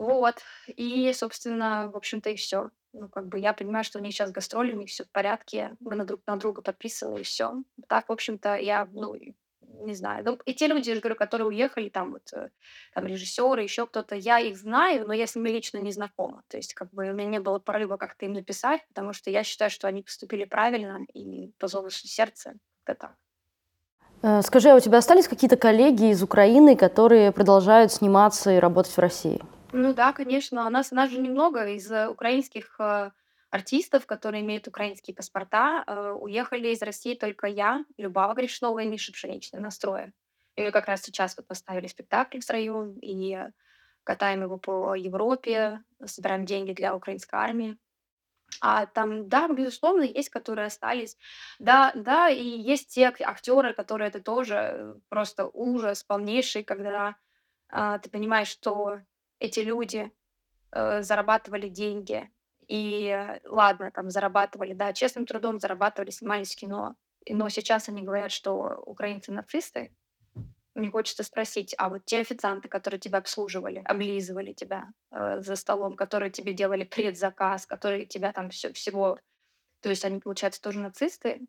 Вот. 0.03 0.43
И, 0.67 1.13
собственно, 1.13 1.89
в 1.93 1.97
общем-то, 1.97 2.31
и 2.31 2.35
все. 2.37 2.71
Ну, 2.93 3.09
как 3.09 3.29
бы 3.29 3.39
я 3.39 3.53
понимаю, 3.53 3.85
что 3.85 3.99
у 3.99 4.03
них 4.03 4.13
сейчас 4.13 4.33
гастроли, 4.33 4.73
у 4.73 4.79
них 4.79 4.89
все 4.89 5.05
в 5.05 5.11
порядке, 5.11 5.77
мы 5.81 5.95
на 5.95 6.05
друг 6.05 6.21
на 6.27 6.37
друга 6.37 6.61
подписаны, 6.61 7.21
и 7.21 7.23
все. 7.23 7.55
Так, 7.89 8.09
в 8.09 8.13
общем-то, 8.13 8.57
я, 8.57 8.89
ну, 8.93 9.15
не 9.61 9.95
знаю. 9.95 10.25
Ну, 10.25 10.39
и 10.45 10.55
те 10.55 10.67
люди, 10.67 10.89
я 10.89 10.97
же 10.97 11.01
говорю, 11.01 11.17
которые 11.17 11.47
уехали, 11.47 11.89
там 11.89 12.13
вот, 12.13 12.33
э, 12.33 12.51
там 12.95 13.07
режиссеры, 13.07 13.63
еще 13.63 13.87
кто-то, 13.87 14.17
я 14.17 14.41
их 14.41 14.59
знаю, 14.59 15.07
но 15.07 15.13
я 15.13 15.27
с 15.27 15.37
ними 15.37 15.51
лично 15.51 15.79
не 15.79 15.93
знакома. 15.93 16.43
То 16.49 16.57
есть, 16.57 16.75
как 16.75 16.91
бы 16.91 17.09
у 17.09 17.13
меня 17.13 17.29
не 17.29 17.41
было 17.41 17.61
порыва 17.61 17.97
как-то 17.97 18.27
им 18.27 18.33
написать, 18.33 18.87
потому 18.89 19.13
что 19.13 19.31
я 19.31 19.45
считаю, 19.45 19.71
что 19.71 19.87
они 19.87 20.03
поступили 20.03 20.45
правильно 20.45 20.99
и 21.15 21.53
по 21.59 21.69
зову 21.69 21.91
сердца. 21.91 22.55
Как-то 22.85 23.07
так. 23.07 23.17
Э, 24.23 24.43
Скажи, 24.43 24.69
а 24.71 24.77
у 24.77 24.81
тебя 24.81 24.99
остались 24.99 25.29
какие-то 25.29 25.57
коллеги 25.57 26.11
из 26.11 26.23
Украины, 26.23 26.77
которые 26.77 27.31
продолжают 27.33 27.93
сниматься 27.93 28.51
и 28.53 28.59
работать 28.59 28.93
в 28.93 28.99
России? 28.99 29.41
Ну 29.73 29.95
да, 29.95 30.13
конечно. 30.13 30.67
У 30.67 30.71
нас, 30.71 30.93
у 30.93 30.95
нас 30.95 31.11
же 31.11 31.19
немного 31.19 31.67
из 31.67 31.91
э, 31.91 32.07
украинских 32.07 32.77
э, 32.79 33.11
артистов, 33.51 34.05
которые 34.05 34.43
имеют 34.43 34.69
украинские 34.69 35.17
паспорта. 35.17 35.83
Э, 35.87 36.11
уехали 36.11 36.69
из 36.69 36.83
России 36.83 37.15
только 37.15 37.47
я, 37.47 37.83
Любава 37.97 38.35
Гришнова 38.35 38.81
и 38.81 38.87
Миша 38.87 39.13
Пшеничный 39.13 39.61
настроя. 39.61 40.13
И 40.57 40.63
мы 40.63 40.73
как 40.73 40.89
раз 40.89 41.01
сейчас 41.01 41.39
вот 41.39 41.47
поставили 41.47 41.87
спектакль 41.87 42.41
в 42.41 42.43
строю 42.43 42.99
и 43.01 43.39
катаем 44.05 44.43
его 44.43 44.59
по 44.59 44.95
Европе, 44.95 45.81
собираем 46.05 46.45
деньги 46.45 46.75
для 46.75 46.95
украинской 46.95 47.37
армии. 47.37 47.79
А 48.61 48.85
там, 48.85 49.31
да, 49.31 49.49
безусловно, 49.49 50.03
есть, 50.03 50.29
которые 50.29 50.67
остались. 50.67 51.17
Да, 51.59 51.93
да, 51.95 52.29
и 52.29 52.45
есть 52.45 52.91
те 52.91 53.07
актеры, 53.07 53.73
которые 53.73 54.09
это 54.09 54.21
тоже 54.21 55.01
просто 55.09 55.47
ужас 55.47 56.05
полнейший, 56.05 56.63
когда 56.63 57.17
а, 57.71 57.99
ты 57.99 58.11
понимаешь, 58.11 58.49
что 58.49 59.01
эти 59.43 59.61
люди 59.61 60.11
э, 60.71 61.03
зарабатывали 61.03 61.69
деньги. 61.69 62.31
И 62.69 63.09
э, 63.09 63.41
ладно, 63.45 63.91
там 63.91 64.09
зарабатывали, 64.09 64.73
да, 64.73 64.93
честным 64.93 65.27
трудом 65.27 65.59
зарабатывали, 65.59 66.11
снимались 66.11 66.55
в 66.55 66.59
кино. 66.59 66.95
Но 67.29 67.49
сейчас 67.49 67.89
они 67.89 68.03
говорят, 68.03 68.31
что 68.31 68.83
украинцы 68.87 69.33
нацисты. 69.33 69.93
Мне 70.75 70.91
хочется 70.91 71.23
спросить, 71.25 71.75
а 71.77 71.89
вот 71.91 72.05
те 72.07 72.21
официанты, 72.21 72.69
которые 72.69 72.99
тебя 72.99 73.19
обслуживали, 73.19 73.83
облизывали 73.85 74.53
тебя 74.53 74.87
э, 75.11 75.41
за 75.41 75.57
столом, 75.57 75.97
которые 75.97 76.31
тебе 76.31 76.55
делали 76.55 76.85
предзаказ, 76.85 77.67
которые 77.67 78.07
тебя 78.07 78.33
там 78.33 78.51
все, 78.51 78.73
всего... 78.73 79.19
То 79.81 79.91
есть 79.91 80.05
они, 80.05 80.21
получается, 80.21 80.63
тоже 80.63 80.79
нацисты? 80.79 81.41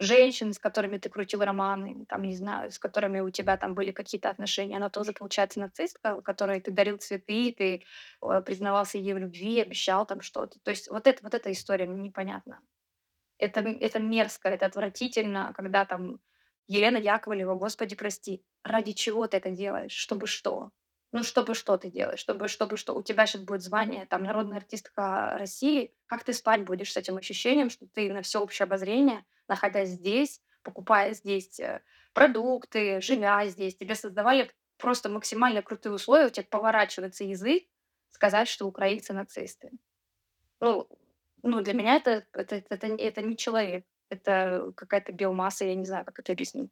Женщин, 0.00 0.52
с 0.52 0.58
которыми 0.58 0.98
ты 0.98 1.08
крутил 1.08 1.42
романы, 1.42 2.06
там, 2.08 2.22
не 2.22 2.36
знаю, 2.36 2.70
с 2.70 2.78
которыми 2.78 3.18
у 3.18 3.30
тебя 3.30 3.56
там 3.56 3.74
были 3.74 3.90
какие-то 3.90 4.30
отношения, 4.30 4.76
она 4.76 4.90
тоже, 4.90 5.12
получается, 5.12 5.58
нацистка, 5.58 6.20
которой 6.22 6.60
ты 6.60 6.70
дарил 6.70 6.98
цветы, 6.98 7.52
ты 7.56 7.84
э, 8.22 8.42
признавался 8.42 8.98
ей 8.98 9.14
в 9.14 9.18
любви, 9.18 9.60
обещал 9.60 10.06
там 10.06 10.20
что-то. 10.20 10.60
То 10.60 10.70
есть 10.70 10.88
вот, 10.88 11.06
это, 11.08 11.22
вот 11.22 11.34
эта 11.34 11.50
история 11.50 11.88
непонятна. 11.88 12.60
Это, 13.38 13.60
это 13.60 13.98
мерзко, 13.98 14.48
это 14.48 14.66
отвратительно, 14.66 15.52
когда 15.56 15.84
там 15.84 16.20
Елена 16.68 16.98
Яковлева, 16.98 17.54
господи, 17.54 17.96
прости, 17.96 18.44
ради 18.62 18.92
чего 18.92 19.26
ты 19.26 19.38
это 19.38 19.50
делаешь? 19.50 19.92
Чтобы 19.92 20.26
что? 20.26 20.70
Ну, 21.10 21.22
чтобы 21.24 21.54
что 21.54 21.78
ты 21.78 21.90
делаешь? 21.90 22.20
Чтобы, 22.20 22.48
чтобы 22.48 22.76
что? 22.76 22.94
У 22.94 23.02
тебя 23.02 23.26
сейчас 23.26 23.42
будет 23.42 23.62
звание, 23.62 24.06
там, 24.06 24.22
народная 24.22 24.58
артистка 24.58 25.36
России. 25.38 25.94
Как 26.06 26.22
ты 26.22 26.34
спать 26.34 26.64
будешь 26.64 26.92
с 26.92 26.96
этим 26.96 27.16
ощущением, 27.16 27.70
что 27.70 27.86
ты 27.86 28.12
на 28.12 28.20
всеобщее 28.20 28.64
обозрение, 28.64 29.24
находясь 29.48 29.90
здесь, 29.90 30.40
покупая 30.62 31.14
здесь 31.14 31.58
э, 31.60 31.80
продукты, 32.12 33.00
живя 33.00 33.46
здесь, 33.46 33.76
тебе 33.76 33.94
создавали 33.94 34.50
просто 34.76 35.08
максимально 35.08 35.62
крутые 35.62 35.92
условия, 35.92 36.26
у 36.26 36.30
тебя 36.30 36.46
поворачивается 36.48 37.24
язык 37.24 37.64
сказать, 38.10 38.48
что 38.48 38.66
украинцы 38.66 39.12
нацисты. 39.12 39.70
Ну, 40.60 40.88
ну, 41.42 41.60
для 41.60 41.72
меня 41.72 41.96
это, 41.96 42.24
это, 42.32 42.62
это, 42.68 42.86
это 42.86 43.22
не 43.22 43.36
человек. 43.36 43.84
Это 44.10 44.72
какая-то 44.74 45.12
биомасса, 45.12 45.66
я 45.66 45.74
не 45.74 45.84
знаю, 45.84 46.04
как 46.04 46.18
это 46.18 46.32
объяснить. 46.32 46.70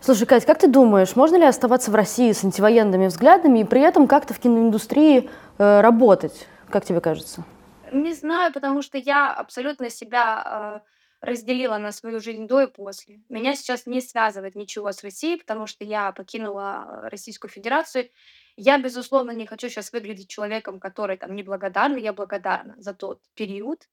Слушай, 0.00 0.26
Кать, 0.26 0.46
как 0.46 0.58
ты 0.58 0.68
думаешь, 0.68 1.16
можно 1.16 1.36
ли 1.36 1.44
оставаться 1.44 1.90
в 1.90 1.94
России 1.94 2.32
с 2.32 2.44
антивоенными 2.44 3.08
взглядами 3.08 3.58
и 3.58 3.64
при 3.64 3.82
этом 3.82 4.06
как-то 4.06 4.32
в 4.32 4.38
киноиндустрии 4.38 5.28
э, 5.58 5.80
работать? 5.80 6.46
Как 6.70 6.84
тебе 6.84 7.00
кажется? 7.00 7.44
Не 7.92 8.12
знаю, 8.12 8.52
потому 8.52 8.82
что 8.82 8.98
я 8.98 9.32
абсолютно 9.32 9.88
себя 9.88 10.82
э, 10.84 11.26
разделила 11.26 11.78
на 11.78 11.92
свою 11.92 12.20
жизнь 12.20 12.46
до 12.46 12.62
и 12.62 12.66
после. 12.66 13.22
Меня 13.28 13.54
сейчас 13.54 13.86
не 13.86 14.00
связывает 14.00 14.54
ничего 14.54 14.92
с 14.92 15.02
Россией, 15.02 15.38
потому 15.38 15.66
что 15.66 15.84
я 15.84 16.12
покинула 16.12 16.86
э, 17.04 17.08
Российскую 17.08 17.50
Федерацию. 17.50 18.10
Я, 18.56 18.78
безусловно, 18.78 19.30
не 19.30 19.46
хочу 19.46 19.68
сейчас 19.68 19.92
выглядеть 19.92 20.28
человеком, 20.28 20.80
который 20.80 21.16
там 21.16 21.34
неблагодарный. 21.34 22.02
Я 22.02 22.12
благодарна 22.12 22.74
за 22.78 22.92
тот 22.92 23.22
период, 23.34 23.88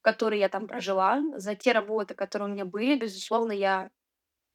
который 0.00 0.38
я 0.38 0.48
там 0.48 0.66
прожила, 0.66 1.22
за 1.36 1.54
те 1.54 1.72
работы, 1.72 2.14
которые 2.14 2.48
у 2.48 2.52
меня 2.52 2.64
были. 2.64 2.98
Безусловно, 2.98 3.52
я 3.52 3.90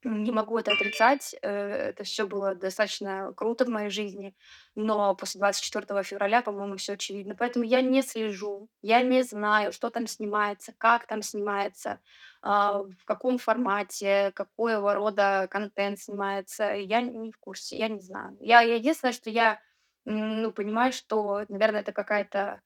не 0.04 0.32
могу 0.32 0.58
это 0.58 0.72
отрицать. 0.72 1.36
Э, 1.42 1.90
это 1.90 2.04
все 2.04 2.28
было 2.28 2.56
достаточно 2.56 3.34
круто 3.36 3.66
в 3.66 3.70
моей 3.70 3.90
жизни, 3.90 4.36
но 4.76 5.16
после 5.16 5.40
24 5.40 6.04
февраля, 6.04 6.42
по-моему, 6.42 6.78
все 6.78 6.94
очевидно. 6.94 7.36
Поэтому 7.36 7.66
я 7.66 7.82
не 7.82 8.02
слежу, 8.02 8.70
я 8.82 9.02
не 9.02 9.24
знаю, 9.24 9.72
что 9.74 9.90
там 9.90 10.08
снимается, 10.08 10.74
как 10.78 11.08
там 11.08 11.22
снимается, 11.22 12.00
а, 12.42 12.84
в 12.84 13.06
каком 13.06 13.38
формате, 13.38 14.32
какого 14.36 14.94
рода 14.94 15.48
контент 15.52 16.00
снимается. 16.00 16.74
Я 16.74 17.02
не 17.02 17.32
в 17.32 17.38
курсе, 17.38 17.78
я 17.78 17.90
не 17.90 18.00
знаю. 18.00 18.38
Я 18.40 18.62
единственное, 18.62 19.14
что 19.14 19.30
я, 19.30 19.60
ну, 20.06 20.52
понимаю, 20.52 20.94
что, 20.94 21.46
наверное, 21.50 21.82
это 21.82 21.92
какая-то, 21.92 22.62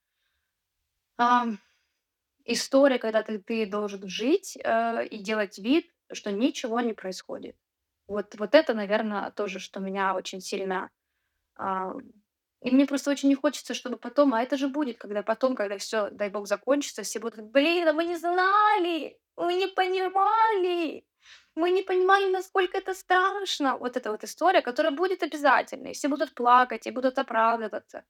история, 2.44 2.98
когда 2.98 3.22
ты 3.22 3.38
ты 3.38 3.66
должен 3.66 4.06
жить, 4.08 4.56
э, 4.62 5.06
и 5.06 5.18
делать 5.18 5.58
вид, 5.58 5.86
что 6.12 6.32
ничего 6.32 6.80
не 6.80 6.92
происходит. 6.94 7.56
Вот 8.08 8.34
вот 8.38 8.54
это, 8.54 8.74
наверное, 8.74 9.30
тоже, 9.30 9.58
что 9.60 9.80
меня 9.80 10.14
очень 10.14 10.40
сильно, 10.40 10.90
ам, 11.56 12.00
и 12.62 12.70
мне 12.70 12.86
просто 12.86 13.10
очень 13.10 13.28
не 13.28 13.34
хочется, 13.36 13.74
чтобы 13.74 13.98
потом, 13.98 14.34
а 14.34 14.42
это 14.42 14.56
же 14.56 14.68
будет, 14.68 14.98
когда 14.98 15.22
потом, 15.22 15.54
когда 15.56 15.78
все, 15.78 16.10
дай 16.10 16.30
бог, 16.30 16.46
закончится, 16.48 17.02
все 17.02 17.20
будут: 17.20 17.42
"Блин, 17.52 17.88
а 17.88 17.92
мы 17.92 18.04
не 18.06 18.16
знали, 18.16 19.18
мы 19.36 19.54
не 19.54 19.66
понимали, 19.68 21.06
мы 21.54 21.70
не 21.70 21.82
понимали, 21.82 22.30
насколько 22.30 22.78
это 22.78 22.94
страшно". 22.94 23.76
Вот 23.78 23.96
эта 23.96 24.10
вот 24.12 24.24
история, 24.24 24.62
которая 24.62 24.92
будет 24.92 25.22
обязательно, 25.22 25.88
и 25.88 25.94
все 25.94 26.08
будут 26.08 26.34
плакать, 26.34 26.86
и 26.86 26.90
будут 26.92 27.18
оправдываться. 27.18 28.04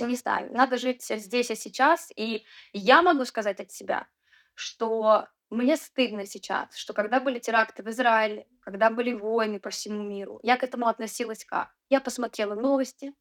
Не 0.00 0.16
знаю, 0.16 0.52
надо 0.52 0.76
жить 0.76 1.02
здесь 1.04 1.50
и 1.50 1.54
сейчас. 1.54 2.10
И 2.16 2.44
я 2.72 3.02
могу 3.02 3.24
сказать 3.24 3.60
от 3.60 3.72
себя, 3.72 4.06
что 4.54 5.26
мне 5.50 5.76
стыдно 5.76 6.26
сейчас, 6.26 6.76
что 6.76 6.92
когда 6.92 7.20
были 7.20 7.38
теракты 7.38 7.82
в 7.82 7.88
Израиле, 7.88 8.46
когда 8.60 8.90
были 8.90 9.12
войны 9.12 9.58
по 9.60 9.70
всему 9.70 10.02
миру, 10.02 10.40
я 10.42 10.56
к 10.56 10.62
этому 10.62 10.88
относилась 10.88 11.44
как? 11.44 11.74
Я 11.88 12.00
посмотрела 12.00 12.54
новости, 12.54 13.14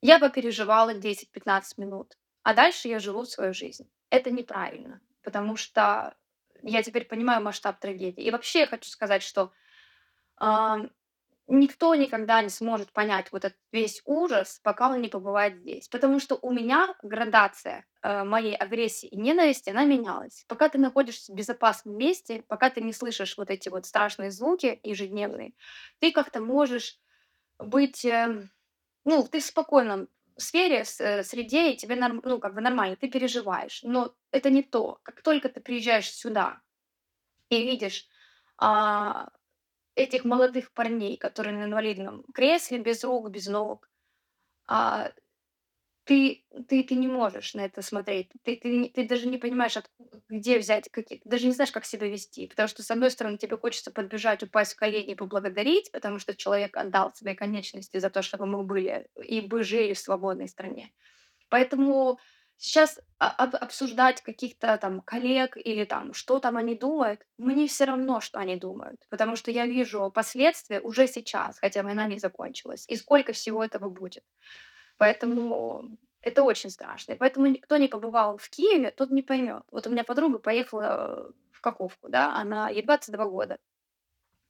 я 0.00 0.18
попереживала 0.18 0.94
10-15 0.94 1.62
минут, 1.76 2.18
а 2.42 2.54
дальше 2.54 2.88
я 2.88 2.98
живу 2.98 3.24
свою 3.24 3.54
жизнь. 3.54 3.90
Это 4.10 4.30
неправильно, 4.30 5.00
потому 5.22 5.56
что 5.56 6.16
я 6.62 6.82
теперь 6.82 7.04
понимаю 7.04 7.42
масштаб 7.42 7.78
трагедии. 7.78 8.24
И 8.24 8.30
вообще 8.30 8.60
я 8.60 8.66
хочу 8.66 8.88
сказать, 8.88 9.22
что 9.22 9.52
никто 11.48 11.94
никогда 11.94 12.42
не 12.42 12.48
сможет 12.48 12.92
понять 12.92 13.30
вот 13.32 13.44
этот 13.44 13.58
весь 13.72 14.02
ужас, 14.04 14.60
пока 14.62 14.90
он 14.90 15.00
не 15.00 15.08
побывает 15.08 15.56
здесь. 15.58 15.88
Потому 15.88 16.18
что 16.20 16.36
у 16.42 16.52
меня 16.52 16.94
градация 17.02 17.86
э, 18.02 18.24
моей 18.24 18.56
агрессии 18.56 19.08
и 19.08 19.16
ненависти, 19.16 19.70
она 19.70 19.84
менялась. 19.84 20.44
Пока 20.48 20.68
ты 20.68 20.78
находишься 20.78 21.32
в 21.32 21.36
безопасном 21.36 21.96
месте, 21.96 22.42
пока 22.48 22.70
ты 22.70 22.80
не 22.82 22.92
слышишь 22.92 23.36
вот 23.38 23.50
эти 23.50 23.68
вот 23.68 23.86
страшные 23.86 24.30
звуки 24.30 24.80
ежедневные, 24.82 25.52
ты 26.00 26.12
как-то 26.12 26.40
можешь 26.40 26.98
быть, 27.58 28.04
э, 28.04 28.48
ну, 29.04 29.22
ты 29.28 29.40
в 29.40 29.44
спокойном 29.44 30.08
сфере, 30.36 30.84
с- 30.84 31.00
э, 31.00 31.24
среде, 31.24 31.72
и 31.72 31.76
тебе 31.76 31.96
норм- 31.96 32.22
ну, 32.24 32.38
как 32.40 32.54
бы 32.54 32.60
нормально, 32.60 32.96
ты 32.96 33.08
переживаешь. 33.08 33.80
Но 33.84 34.14
это 34.32 34.50
не 34.50 34.62
то. 34.62 34.98
Как 35.02 35.22
только 35.22 35.48
ты 35.48 35.60
приезжаешь 35.60 36.10
сюда 36.12 36.60
и 37.50 37.62
видишь 37.64 38.06
а, 38.58 39.28
этих 39.96 40.24
молодых 40.24 40.72
парней, 40.72 41.16
которые 41.16 41.56
на 41.56 41.64
инвалидном 41.64 42.24
кресле, 42.34 42.78
без 42.78 43.04
рук, 43.04 43.30
без 43.30 43.48
ног, 43.48 43.88
а, 44.68 45.12
ты, 46.04 46.44
ты, 46.68 46.84
ты 46.84 46.94
не 46.94 47.08
можешь 47.08 47.54
на 47.54 47.62
это 47.64 47.82
смотреть. 47.82 48.30
Ты, 48.44 48.56
ты, 48.56 48.88
ты 48.94 49.08
даже 49.08 49.26
не 49.26 49.38
понимаешь, 49.38 49.76
от, 49.76 49.90
где 50.28 50.58
взять, 50.58 50.88
какие, 50.90 51.20
даже 51.24 51.46
не 51.46 51.52
знаешь, 51.52 51.72
как 51.72 51.84
себя 51.84 52.06
вести. 52.08 52.46
Потому 52.46 52.68
что, 52.68 52.84
с 52.84 52.90
одной 52.92 53.10
стороны, 53.10 53.38
тебе 53.38 53.56
хочется 53.58 53.90
подбежать, 53.90 54.42
упасть 54.44 54.74
в 54.74 54.76
колени 54.76 55.12
и 55.12 55.14
поблагодарить, 55.16 55.90
потому 55.90 56.20
что 56.20 56.36
человек 56.36 56.76
отдал 56.76 57.12
свои 57.14 57.34
конечности 57.34 57.98
за 57.98 58.08
то, 58.10 58.22
чтобы 58.22 58.46
мы 58.46 58.62
были 58.62 59.08
и 59.20 59.40
бы 59.40 59.64
жили 59.64 59.94
в 59.94 59.98
свободной 59.98 60.48
стране. 60.48 60.92
Поэтому 61.48 62.18
сейчас 62.58 63.00
об- 63.18 63.56
обсуждать 63.56 64.22
каких-то 64.22 64.76
там 64.78 65.00
коллег 65.00 65.56
или 65.56 65.84
там, 65.84 66.14
что 66.14 66.38
там 66.38 66.56
они 66.56 66.74
думают, 66.74 67.26
мне 67.38 67.66
все 67.66 67.84
равно, 67.84 68.20
что 68.20 68.38
они 68.38 68.56
думают, 68.56 69.06
потому 69.10 69.36
что 69.36 69.50
я 69.50 69.66
вижу 69.66 70.10
последствия 70.10 70.80
уже 70.80 71.06
сейчас, 71.06 71.58
хотя 71.58 71.82
война 71.82 72.06
не 72.06 72.18
закончилась, 72.18 72.84
и 72.88 72.96
сколько 72.96 73.32
всего 73.32 73.64
этого 73.64 73.88
будет. 73.88 74.24
Поэтому 74.98 75.98
это 76.22 76.42
очень 76.42 76.70
страшно. 76.70 77.12
И 77.12 77.16
поэтому 77.16 77.46
никто 77.46 77.76
не 77.76 77.88
побывал 77.88 78.36
в 78.38 78.48
Киеве, 78.50 78.90
тот 78.90 79.10
не 79.10 79.22
поймет. 79.22 79.62
Вот 79.70 79.86
у 79.86 79.90
меня 79.90 80.04
подруга 80.04 80.38
поехала 80.38 81.32
в 81.52 81.60
Каховку, 81.60 82.08
да, 82.08 82.34
она 82.36 82.68
ей 82.68 82.82
22 82.82 83.26
года. 83.26 83.58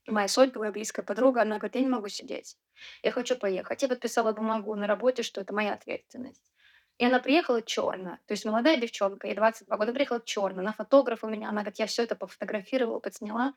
Моя 0.07 0.29
Сонька, 0.29 0.61
моя 0.61 0.71
близкая 0.71 1.05
подруга, 1.05 1.43
она 1.43 1.59
говорит, 1.59 1.75
я 1.75 1.81
не 1.83 1.89
могу 1.89 2.09
сидеть, 2.09 2.57
я 3.03 3.11
хочу 3.11 3.37
поехать. 3.37 3.83
Я 3.83 3.89
подписала 3.89 4.33
бумагу 4.33 4.75
на 4.77 4.87
работе, 4.87 5.23
что 5.25 5.41
это 5.41 5.53
моя 5.53 5.75
ответственность. 5.75 6.53
И 6.99 7.05
она 7.05 7.19
приехала 7.19 7.61
черно. 7.61 8.19
То 8.27 8.33
есть 8.33 8.45
молодая 8.45 8.79
девчонка, 8.79 9.27
ей 9.27 9.37
22 9.37 9.77
года, 9.77 9.93
приехала 9.93 10.21
черно. 10.25 10.61
Она 10.61 10.73
фотограф 10.73 11.25
у 11.25 11.29
меня. 11.29 11.51
Она 11.51 11.61
говорит, 11.61 11.79
я 11.79 11.87
все 11.87 12.05
это 12.05 12.17
пофотографировала, 12.17 13.01
подсняла. 13.01 13.53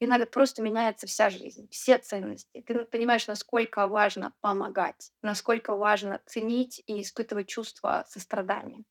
И 0.00 0.06
она 0.06 0.16
говорит, 0.16 0.32
просто 0.32 0.62
меняется 0.62 1.06
вся 1.06 1.30
жизнь, 1.30 1.68
все 1.70 1.98
ценности. 1.98 2.62
Ты 2.66 2.84
понимаешь, 2.86 3.26
насколько 3.26 3.86
важно 3.86 4.32
помогать, 4.40 5.12
насколько 5.22 5.76
важно 5.76 6.20
ценить 6.26 6.82
и 6.86 7.02
испытывать 7.02 7.48
чувство 7.48 8.04
сострадания. 8.08 8.84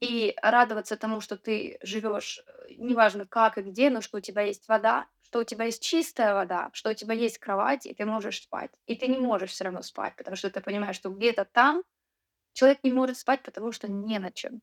И 0.00 0.34
радоваться 0.42 0.96
тому, 0.96 1.20
что 1.20 1.36
ты 1.36 1.78
живешь, 1.82 2.40
э, 2.44 2.74
неважно 2.76 3.24
как 3.26 3.58
и 3.58 3.62
где, 3.62 3.88
но 3.88 4.00
что 4.00 4.16
у 4.18 4.20
тебя 4.20 4.42
есть 4.42 4.66
вода, 4.66 5.06
что 5.22 5.40
у 5.40 5.44
тебя 5.44 5.66
есть 5.66 5.82
чистая 5.82 6.34
вода, 6.34 6.70
что 6.72 6.90
у 6.90 6.94
тебя 6.94 7.14
есть 7.14 7.38
кровать, 7.38 7.86
и 7.86 7.94
ты 7.94 8.04
можешь 8.04 8.42
спать. 8.42 8.70
И 8.86 8.96
ты 8.96 9.06
не 9.06 9.18
можешь 9.18 9.50
все 9.50 9.64
равно 9.64 9.82
спать, 9.82 10.16
потому 10.16 10.34
что 10.36 10.50
ты 10.50 10.60
понимаешь, 10.60 10.96
что 10.96 11.10
где-то 11.10 11.44
там 11.44 11.84
человек 12.52 12.78
не 12.82 12.92
может 12.92 13.18
спать, 13.18 13.42
потому 13.42 13.72
что 13.72 13.90
не 13.90 14.18
на 14.18 14.30
чем. 14.30 14.60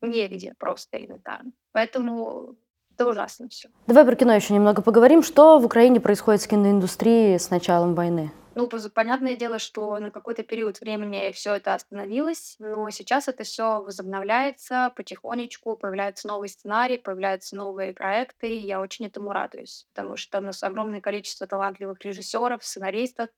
Негде 0.00 0.54
просто 0.58 0.98
элементарно. 0.98 1.52
Поэтому 1.72 2.56
это 2.92 3.08
ужасно 3.08 3.48
все. 3.48 3.68
Давай 3.86 4.04
про 4.04 4.16
кино 4.16 4.34
еще 4.34 4.54
немного 4.54 4.82
поговорим. 4.82 5.22
Что 5.22 5.58
в 5.58 5.64
Украине 5.64 6.00
происходит 6.00 6.42
с 6.42 6.46
киноиндустрией 6.46 7.38
с 7.38 7.50
началом 7.50 7.94
войны? 7.94 8.32
Ну, 8.58 8.68
понятное 8.92 9.36
дело, 9.36 9.60
что 9.60 10.00
на 10.00 10.10
какой-то 10.10 10.42
период 10.42 10.80
времени 10.80 11.30
все 11.30 11.54
это 11.54 11.74
остановилось, 11.74 12.56
но 12.58 12.90
сейчас 12.90 13.28
это 13.28 13.44
все 13.44 13.80
возобновляется 13.80 14.92
потихонечку, 14.96 15.76
появляются 15.76 16.26
новые 16.26 16.48
сценарии, 16.48 16.96
появляются 16.96 17.54
новые 17.54 17.92
проекты, 17.92 18.48
и 18.48 18.66
я 18.66 18.80
очень 18.80 19.06
этому 19.06 19.30
радуюсь, 19.30 19.86
потому 19.94 20.16
что 20.16 20.38
у 20.38 20.40
нас 20.40 20.60
огромное 20.64 21.00
количество 21.00 21.46
талантливых 21.46 22.04
режиссеров, 22.04 22.64
сценаристов, 22.64 23.28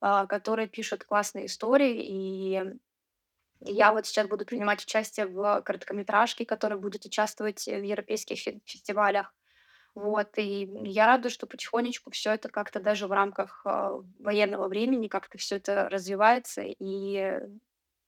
а, 0.00 0.24
которые 0.26 0.68
пишут 0.68 1.04
классные 1.04 1.46
истории, 1.46 2.02
и 2.02 2.62
я 3.60 3.92
вот 3.92 4.06
сейчас 4.06 4.28
буду 4.28 4.44
принимать 4.44 4.82
участие 4.82 5.26
в 5.26 5.62
короткометражке, 5.62 6.44
которая 6.46 6.78
будет 6.78 7.04
участвовать 7.04 7.66
в 7.66 7.82
европейских 7.82 8.38
фе- 8.38 8.60
фестивалях. 8.64 9.34
Вот, 9.94 10.36
и 10.36 10.68
я 10.84 11.06
рада, 11.06 11.30
что 11.30 11.46
потихонечку 11.46 12.10
все 12.10 12.32
это 12.32 12.50
как-то 12.50 12.80
даже 12.80 13.06
в 13.06 13.12
рамках 13.12 13.62
а, 13.64 13.92
военного 14.18 14.68
времени 14.68 15.08
как-то 15.08 15.38
все 15.38 15.56
это 15.56 15.88
развивается 15.88 16.62
и 16.66 17.40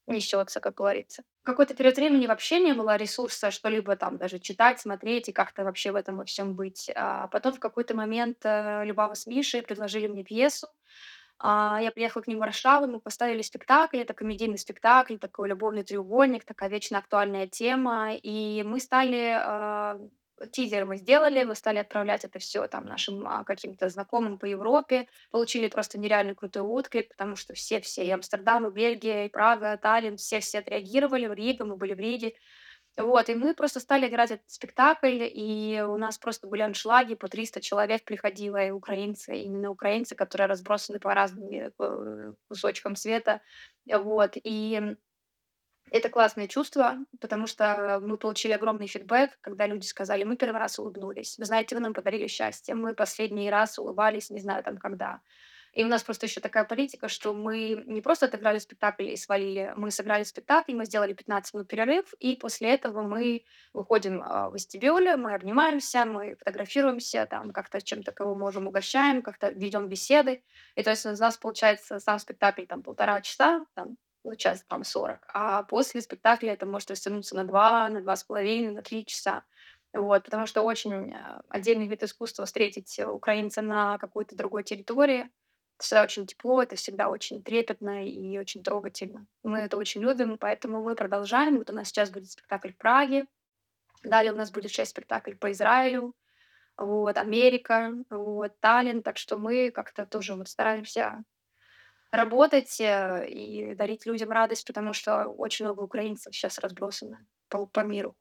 несется, 0.07 0.61
как 0.61 0.75
говорится. 0.75 1.23
Какой-то 1.45 1.75
период 1.75 1.97
времени 1.97 2.27
вообще 2.27 2.61
не 2.61 2.73
было 2.73 2.97
ресурса 2.97 3.51
что-либо 3.51 3.97
там 3.97 4.19
даже 4.19 4.39
читать, 4.39 4.81
смотреть 4.81 5.29
и 5.29 5.33
как-то 5.33 5.65
вообще 5.65 5.93
в 5.93 5.97
этом 5.97 6.17
во 6.19 6.25
всем 6.25 6.55
быть. 6.55 6.91
А 6.95 7.29
потом 7.29 7.55
в 7.55 7.61
какой-то 7.61 7.95
момент 7.95 8.39
э, 8.45 8.85
Любава 8.85 9.15
с 9.15 9.27
Мишей 9.27 9.63
предложили 9.63 10.07
мне 10.09 10.25
пьесу, 10.25 10.69
а, 11.39 11.79
я 11.81 11.93
приехала 11.93 12.23
к 12.23 12.27
ним 12.27 12.39
в 12.39 12.41
Варшаву, 12.41 12.87
мы 12.87 13.01
поставили 13.01 13.43
спектакль. 13.43 13.99
Это 13.99 14.13
комедийный 14.13 14.59
спектакль, 14.59 15.19
такой 15.19 15.49
любовный 15.49 15.85
треугольник, 15.85 16.45
такая 16.45 16.69
вечно 16.69 16.99
актуальная 16.99 17.47
тема. 17.47 18.15
И 18.15 18.65
мы 18.65 18.81
стали, 18.81 19.37
а, 19.41 20.01
тизер 20.51 20.85
мы 20.85 20.97
сделали, 20.97 21.45
мы 21.45 21.55
стали 21.55 21.79
отправлять 21.79 22.25
это 22.25 22.41
все 22.41 22.67
там 22.67 22.87
нашим 22.87 23.27
а, 23.27 23.45
каким-то 23.45 23.89
знакомым 23.89 24.39
по 24.39 24.47
Европе. 24.47 25.07
Получили 25.31 25.69
просто 25.69 25.99
нереально 25.99 26.35
крутой 26.35 26.63
отклик, 26.63 27.09
потому 27.09 27.37
что 27.37 27.55
все-все, 27.55 28.05
и 28.05 28.11
Амстердам, 28.11 28.67
и 28.67 28.73
Бельгия, 28.73 29.27
и 29.27 29.29
Прага, 29.29 29.77
Таллин, 29.77 30.17
все-все 30.17 30.59
отреагировали, 30.59 31.27
в 31.27 31.35
Риге, 31.35 31.65
мы 31.65 31.77
были 31.77 31.95
в 31.95 32.01
Риге. 32.01 32.35
Вот, 32.99 33.29
и 33.29 33.35
мы 33.37 33.55
просто 33.55 33.79
стали 33.79 34.09
играть 34.09 34.33
этот 34.33 34.51
спектакль, 34.51 35.23
и 35.23 35.81
у 35.87 35.97
нас 35.97 36.19
просто 36.19 36.49
были 36.49 36.63
аншлаги, 36.63 37.15
по 37.15 37.29
300 37.29 37.61
человек 37.61 38.05
приходило, 38.05 38.57
и 38.57 38.73
украинцы, 38.73 39.37
именно 39.37 39.71
украинцы, 39.71 40.17
которые 40.17 40.49
разбросаны 40.49 40.99
по 40.99 41.15
разным 41.15 41.49
э, 41.49 42.33
кусочкам 42.49 42.97
света. 42.97 43.41
Вот, 43.87 44.33
и 44.35 44.97
это 45.93 46.09
классное 46.11 46.49
чувство, 46.49 46.99
потому 47.21 47.47
что 47.47 48.01
мы 48.03 48.17
получили 48.19 48.53
огромный 48.53 48.89
фидбэк, 48.89 49.39
когда 49.41 49.67
люди 49.69 49.87
сказали, 49.87 50.25
мы 50.25 50.37
первый 50.37 50.59
раз 50.59 50.81
улыбнулись. 50.81 51.39
Вы 51.39 51.45
знаете, 51.45 51.77
вы 51.77 51.81
нам 51.81 51.95
подарили 51.95 52.27
счастье. 52.27 52.75
Мы 52.75 52.95
последний 52.95 53.49
раз 53.49 53.79
улыбались, 53.79 54.29
не 54.31 54.41
знаю 54.41 54.65
там 54.65 54.77
когда. 54.77 55.21
И 55.73 55.85
у 55.85 55.89
нас 55.89 56.03
просто 56.03 56.27
еще 56.27 56.41
такая 56.41 56.65
политика, 56.65 57.09
что 57.09 57.33
мы 57.33 57.83
не 57.87 58.01
просто 58.01 58.27
отыграли 58.27 58.59
спектакль 58.59 59.09
и 59.09 59.17
свалили, 59.17 59.73
мы 59.77 59.91
сыграли 59.91 60.25
спектакль, 60.25 60.75
мы 60.75 60.85
сделали 60.85 61.13
15 61.13 61.55
минут 61.55 61.69
перерыв, 61.69 62.13
и 62.19 62.37
после 62.37 62.75
этого 62.75 63.03
мы 63.03 63.45
выходим 63.73 64.23
а, 64.23 64.51
в 64.51 64.55
вестибюль, 64.55 65.17
мы 65.17 65.35
обнимаемся, 65.35 66.05
мы 66.05 66.37
фотографируемся, 66.37 67.27
там 67.27 67.53
как-то 67.53 67.81
чем-то 67.81 68.13
кого 68.13 68.35
можем 68.35 68.67
угощаем, 68.67 69.23
как-то 69.23 69.51
ведем 69.51 69.89
беседы. 69.89 70.43
И 70.75 70.83
то 70.83 70.91
есть 70.91 71.07
у 71.07 71.11
нас 71.11 71.37
получается 71.37 72.01
сам 72.01 72.19
спектакль 72.19 72.67
там 72.67 72.83
полтора 72.83 73.21
часа, 73.21 73.65
там 73.75 73.97
ну, 74.25 74.35
час, 74.37 74.65
там, 74.69 74.85
40. 74.85 75.27
А 75.33 75.63
после 75.63 76.01
спектакля 76.01 76.53
это 76.53 76.67
может 76.67 76.91
растянуться 76.91 77.35
на 77.37 77.45
два, 77.45 77.89
на 77.89 78.01
два 78.01 78.17
с 78.17 78.25
половиной, 78.25 78.73
на 78.73 78.83
три 78.83 79.07
часа. 79.07 79.45
Вот, 79.95 80.25
потому 80.25 80.47
что 80.47 80.63
очень 80.63 81.15
э, 81.15 81.41
отдельный 81.49 81.87
вид 81.87 82.03
искусства 82.03 82.45
встретить 82.45 82.99
э, 82.99 83.07
украинца 83.07 83.63
на 83.63 83.97
какой-то 83.99 84.37
другой 84.37 84.63
территории. 84.63 85.31
Всегда 85.79 86.03
очень 86.03 86.27
тепло, 86.27 86.63
это 86.63 86.77
всегда 86.77 87.09
очень 87.09 87.43
трепетно 87.43 88.05
и 88.05 88.37
очень 88.39 88.63
трогательно. 88.63 89.27
Мы 89.45 89.59
это 89.59 89.77
очень 89.77 90.03
любим, 90.03 90.37
поэтому 90.37 90.83
мы 90.83 90.97
продолжаем. 90.97 91.59
Вот 91.59 91.71
у 91.71 91.73
нас 91.73 91.89
сейчас 91.89 92.11
будет 92.11 92.31
спектакль 92.31 92.73
в 92.73 92.77
Праге, 92.77 93.27
далее 94.03 94.33
у 94.33 94.37
нас 94.37 94.51
будет 94.51 94.73
шесть 94.73 94.91
спектаклей 94.91 95.37
по 95.37 95.53
Израилю, 95.53 96.15
вот, 96.77 97.17
Америка, 97.17 97.93
вот, 98.11 98.59
Таллин, 98.61 99.03
так 99.03 99.19
что 99.19 99.37
мы 99.37 99.71
как-то 99.71 100.07
тоже 100.07 100.35
вот 100.35 100.49
стараемся 100.49 101.25
работать 102.11 102.81
э, 102.81 103.29
и 103.29 103.75
дарить 103.75 104.07
людям 104.07 104.31
радость, 104.31 104.67
потому 104.67 104.93
что 104.93 105.25
очень 105.25 105.65
много 105.65 105.81
украинцев 105.81 106.35
сейчас 106.35 106.59
разбросано 106.59 107.25
по, 107.49 107.67
по 107.67 107.81
миру. 107.81 108.17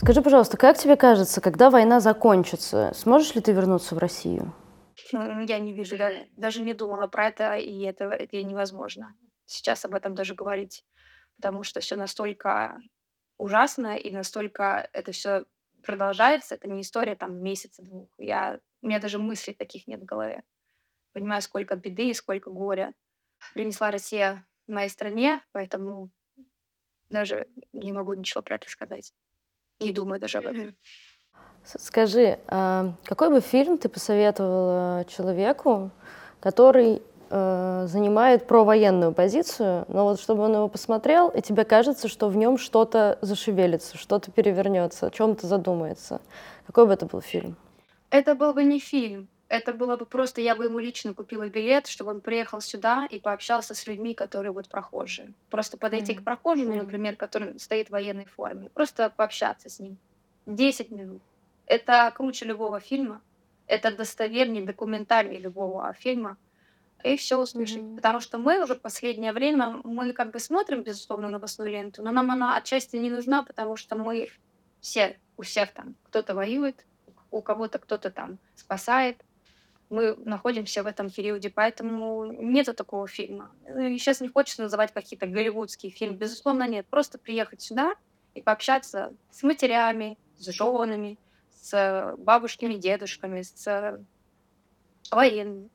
Скажи, 0.00 0.22
пожалуйста, 0.22 0.56
как 0.56 0.78
тебе 0.78 0.96
кажется, 0.96 1.42
когда 1.42 1.68
война 1.68 2.00
закончится, 2.00 2.90
сможешь 2.94 3.34
ли 3.34 3.42
ты 3.42 3.52
вернуться 3.52 3.94
в 3.94 3.98
Россию? 3.98 4.54
Я 5.12 5.58
не 5.58 5.74
вижу, 5.74 5.94
я 5.94 6.24
даже 6.38 6.62
не 6.62 6.72
думала 6.72 7.06
про 7.06 7.28
это, 7.28 7.56
и 7.56 7.82
это, 7.82 8.04
это 8.04 8.42
невозможно 8.42 9.14
сейчас 9.44 9.84
об 9.84 9.94
этом 9.94 10.14
даже 10.14 10.34
говорить, 10.34 10.86
потому 11.36 11.64
что 11.64 11.80
все 11.80 11.96
настолько 11.96 12.80
ужасно 13.36 13.94
и 13.94 14.10
настолько 14.10 14.88
это 14.94 15.12
все 15.12 15.44
продолжается. 15.82 16.54
Это 16.54 16.66
не 16.66 16.80
история 16.80 17.14
там 17.14 17.42
месяца 17.42 17.82
двух. 17.82 18.08
Я, 18.16 18.58
у 18.80 18.86
меня 18.86 19.00
даже 19.00 19.18
мыслей 19.18 19.52
таких 19.52 19.86
нет 19.86 20.00
в 20.00 20.06
голове. 20.06 20.44
Понимаю, 21.12 21.42
сколько 21.42 21.76
беды 21.76 22.08
и 22.08 22.14
сколько 22.14 22.50
горя 22.50 22.94
принесла 23.52 23.90
Россия 23.90 24.46
моей 24.66 24.88
стране, 24.88 25.42
поэтому 25.52 26.10
даже 27.10 27.48
не 27.74 27.92
могу 27.92 28.14
ничего 28.14 28.40
про 28.40 28.54
это 28.54 28.70
сказать. 28.70 29.12
Не 29.80 29.92
думаю 29.92 30.20
даже 30.20 30.38
об 30.38 30.46
этом. 30.46 30.74
Скажи, 31.64 32.38
а 32.48 32.94
какой 33.04 33.30
бы 33.30 33.40
фильм 33.40 33.78
ты 33.78 33.88
посоветовала 33.88 35.04
человеку, 35.08 35.90
который 36.40 37.02
э, 37.28 37.86
занимает 37.86 38.46
провоенную 38.46 39.12
позицию, 39.12 39.84
но 39.88 40.04
вот 40.04 40.20
чтобы 40.20 40.44
он 40.44 40.54
его 40.54 40.68
посмотрел, 40.68 41.28
и 41.28 41.40
тебе 41.42 41.64
кажется, 41.64 42.08
что 42.08 42.28
в 42.28 42.36
нем 42.36 42.58
что-то 42.58 43.18
зашевелится, 43.20 43.98
что-то 43.98 44.30
перевернется, 44.30 45.06
о 45.06 45.10
чем-то 45.10 45.46
задумается. 45.46 46.20
Какой 46.66 46.86
бы 46.86 46.92
это 46.92 47.06
был 47.06 47.20
фильм? 47.20 47.56
Это 48.10 48.34
был 48.34 48.52
бы 48.52 48.64
не 48.64 48.80
фильм. 48.80 49.28
Это 49.50 49.74
было 49.74 49.96
бы 49.96 50.06
просто, 50.06 50.40
я 50.40 50.54
бы 50.54 50.66
ему 50.66 50.78
лично 50.78 51.12
купила 51.12 51.48
билет, 51.48 51.88
чтобы 51.88 52.12
он 52.12 52.20
приехал 52.20 52.60
сюда 52.60 53.08
и 53.10 53.18
пообщался 53.18 53.74
с 53.74 53.84
людьми, 53.88 54.14
которые 54.14 54.52
вот 54.52 54.68
прохожие. 54.68 55.34
Просто 55.50 55.76
подойти 55.76 56.14
к 56.14 56.22
прохожему, 56.22 56.76
например, 56.76 57.16
который 57.16 57.58
стоит 57.58 57.88
в 57.88 57.90
военной 57.90 58.26
форме, 58.26 58.70
просто 58.70 59.10
пообщаться 59.10 59.68
с 59.68 59.80
ним. 59.80 59.98
10 60.46 60.92
минут. 60.92 61.20
Это 61.66 62.12
круче 62.14 62.44
любого 62.44 62.78
фильма. 62.78 63.22
Это 63.66 63.90
достовернее, 63.90 64.64
документальнее 64.64 65.40
любого 65.40 65.92
фильма. 65.94 66.36
И 67.02 67.16
все 67.16 67.36
услышать. 67.36 67.82
Мгм. 67.82 67.96
Потому 67.96 68.20
что 68.20 68.38
мы 68.38 68.62
уже 68.62 68.76
в 68.76 68.80
последнее 68.80 69.32
время, 69.32 69.80
мы 69.82 70.12
как 70.12 70.30
бы 70.30 70.38
смотрим, 70.38 70.84
безусловно, 70.84 71.28
новостную 71.28 71.72
ленту, 71.72 72.04
но 72.04 72.12
нам 72.12 72.30
она 72.30 72.56
отчасти 72.56 72.94
не 72.94 73.10
нужна, 73.10 73.42
потому 73.42 73.74
что 73.74 73.96
мы 73.96 74.28
все, 74.80 75.18
у 75.36 75.42
всех 75.42 75.72
там 75.72 75.96
кто-то 76.04 76.36
воюет, 76.36 76.86
у 77.32 77.42
кого-то 77.42 77.80
кто-то 77.80 78.10
там 78.10 78.38
спасает. 78.54 79.16
Мы 79.90 80.14
находимся 80.24 80.82
в 80.84 80.86
этом 80.86 81.10
периоде, 81.10 81.50
поэтому 81.50 82.26
нету 82.26 82.74
такого 82.74 83.08
фильма. 83.08 83.50
И 83.66 83.98
сейчас 83.98 84.20
не 84.20 84.28
хочется 84.28 84.62
называть 84.62 84.92
какие-то 84.92 85.26
голливудские 85.26 85.90
фильмы. 85.90 86.16
Безусловно, 86.16 86.68
нет. 86.68 86.86
Просто 86.86 87.18
приехать 87.18 87.60
сюда 87.60 87.94
и 88.34 88.40
пообщаться 88.40 89.12
с 89.32 89.42
матерями, 89.42 90.16
с 90.38 90.46
женами, 90.52 91.18
с 91.52 92.14
бабушками, 92.18 92.74
дедушками, 92.74 93.42
с 93.42 94.00
военными. 95.10 95.68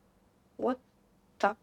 Вот 0.56 0.78
так. 1.38 1.58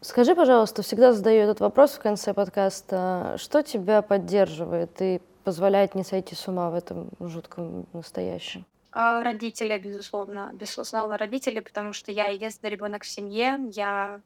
Скажи, 0.00 0.34
пожалуйста, 0.34 0.82
всегда 0.82 1.12
задаю 1.12 1.42
этот 1.42 1.60
вопрос 1.60 1.92
в 1.92 2.00
конце 2.00 2.32
подкаста. 2.32 3.36
Что 3.38 3.62
тебя 3.62 4.00
поддерживает 4.00 5.02
и 5.02 5.20
позволяет 5.44 5.94
не 5.94 6.02
сойти 6.02 6.34
с 6.34 6.48
ума 6.48 6.70
в 6.70 6.74
этом 6.74 7.10
жутком 7.20 7.86
настоящем? 7.92 8.64
А, 8.94 9.22
родители, 9.24 9.76
безусловно. 9.78 10.50
Безусловно, 10.54 11.18
родители, 11.18 11.58
потому 11.60 11.92
что 11.92 12.12
я 12.12 12.26
единственный 12.28 12.70
ребенок 12.70 13.02
в 13.02 13.08
семье. 13.08 13.58
Я 13.72 14.22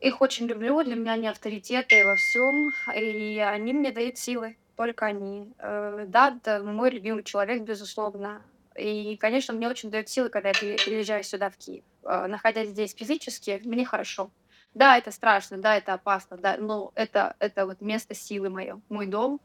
их 0.00 0.20
очень 0.20 0.46
люблю, 0.46 0.82
для 0.84 0.94
меня 0.94 1.12
они 1.14 1.26
авторитеты 1.26 2.04
во 2.04 2.14
всем, 2.16 2.70
и 2.94 3.38
они 3.38 3.72
мне 3.72 3.90
дают 3.90 4.16
силы, 4.18 4.56
только 4.76 5.06
они. 5.06 5.52
Э, 5.58 6.04
да, 6.06 6.36
это 6.36 6.62
мой 6.62 6.90
любимый 6.90 7.24
человек, 7.24 7.62
безусловно. 7.62 8.44
И, 8.76 9.16
конечно, 9.16 9.54
мне 9.54 9.68
очень 9.68 9.90
дает 9.90 10.08
силы, 10.08 10.28
когда 10.28 10.50
я 10.50 10.54
при- 10.54 10.76
приезжаю 10.76 11.24
сюда, 11.24 11.50
в 11.50 11.56
Киев. 11.56 11.82
Э, 12.04 12.26
Находясь 12.26 12.68
здесь 12.68 12.94
физически, 12.94 13.60
мне 13.64 13.84
хорошо. 13.86 14.30
Да, 14.74 14.98
это 14.98 15.10
страшно, 15.10 15.56
да, 15.56 15.76
это 15.76 15.94
опасно, 15.94 16.36
да, 16.36 16.58
но 16.58 16.92
это, 16.94 17.34
это 17.40 17.64
вот 17.66 17.80
место 17.80 18.14
силы 18.14 18.50
мое, 18.50 18.80
мой 18.90 19.06
дом, 19.06 19.40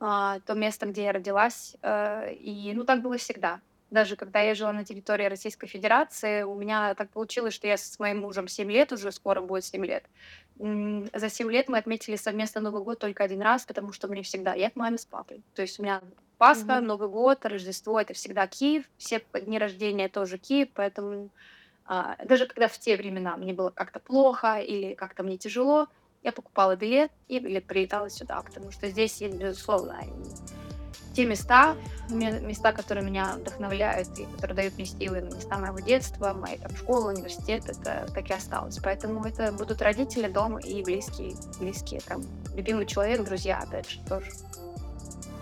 а, 0.00 0.40
то 0.40 0.54
место, 0.54 0.86
где 0.86 1.04
я 1.04 1.12
родилась. 1.12 1.76
э, 1.82 2.34
И, 2.34 2.72
ну, 2.74 2.84
так 2.84 3.02
было 3.02 3.16
всегда. 3.18 3.62
Даже 3.90 4.16
когда 4.16 4.40
я 4.40 4.54
жила 4.54 4.72
на 4.72 4.84
территории 4.84 5.26
Российской 5.26 5.66
Федерации, 5.68 6.42
у 6.42 6.54
меня 6.56 6.94
так 6.94 7.10
получилось, 7.12 7.54
что 7.54 7.66
я 7.68 7.76
с 7.76 7.98
моим 7.98 8.20
мужем 8.20 8.48
7 8.48 8.70
лет, 8.70 8.92
уже 8.92 9.12
скоро 9.12 9.40
будет 9.40 9.64
7 9.64 9.84
лет. 9.86 10.06
За 10.56 11.28
7 11.30 11.50
лет 11.50 11.68
мы 11.68 11.78
отметили 11.78 12.16
совместно 12.16 12.60
Новый 12.60 12.82
год 12.82 12.98
только 13.00 13.24
один 13.24 13.42
раз, 13.42 13.64
потому 13.66 13.92
что 13.92 14.08
мне 14.08 14.22
всегда, 14.22 14.54
я 14.54 14.70
к 14.70 14.76
маме 14.76 14.98
с 14.98 15.06
папой. 15.06 15.44
То 15.54 15.62
есть 15.62 15.78
у 15.78 15.82
меня 15.82 16.02
Пасха, 16.38 16.80
Мгм. 16.80 16.80
Новый 16.80 17.08
год, 17.08 17.44
Рождество, 17.44 18.00
это 18.00 18.14
всегда 18.14 18.46
Киев, 18.46 18.84
все 18.96 19.24
дни 19.34 19.58
рождения 19.58 20.08
тоже 20.08 20.38
Киев, 20.38 20.68
поэтому 20.74 21.32
а, 21.84 22.16
даже 22.24 22.46
когда 22.46 22.68
в 22.68 22.78
те 22.78 22.96
времена 22.96 23.36
мне 23.36 23.52
было 23.54 23.70
как-то 23.70 24.00
плохо 24.00 24.58
или 24.60 24.94
как-то 24.94 25.22
мне 25.22 25.38
тяжело, 25.38 25.88
я 26.24 26.32
покупала 26.32 26.74
билет 26.74 27.12
и 27.28 27.38
билет 27.38 27.66
прилетала 27.66 28.10
сюда, 28.10 28.40
потому 28.42 28.72
что 28.72 28.88
здесь 28.88 29.20
есть, 29.20 29.36
безусловно, 29.36 29.96
те 31.14 31.26
места, 31.26 31.76
ме- 32.08 32.40
места, 32.40 32.72
которые 32.72 33.04
меня 33.04 33.34
вдохновляют 33.36 34.08
и 34.18 34.24
которые 34.24 34.56
дают 34.56 34.74
мне 34.74 34.86
силы, 34.86 35.20
места 35.20 35.58
моего 35.58 35.78
детства, 35.78 36.32
моей 36.32 36.58
там, 36.58 36.74
школы, 36.74 37.12
университет, 37.12 37.64
это 37.68 38.08
так 38.12 38.28
и 38.30 38.32
осталось. 38.32 38.78
Поэтому 38.82 39.24
это 39.24 39.52
будут 39.52 39.80
родители, 39.80 40.26
дом 40.26 40.58
и 40.58 40.82
близкие, 40.82 41.36
близкие, 41.60 42.00
там, 42.00 42.22
любимый 42.56 42.86
человек, 42.86 43.22
друзья, 43.22 43.62
опять 43.62 43.88
же, 43.88 44.00
тоже. 44.08 44.32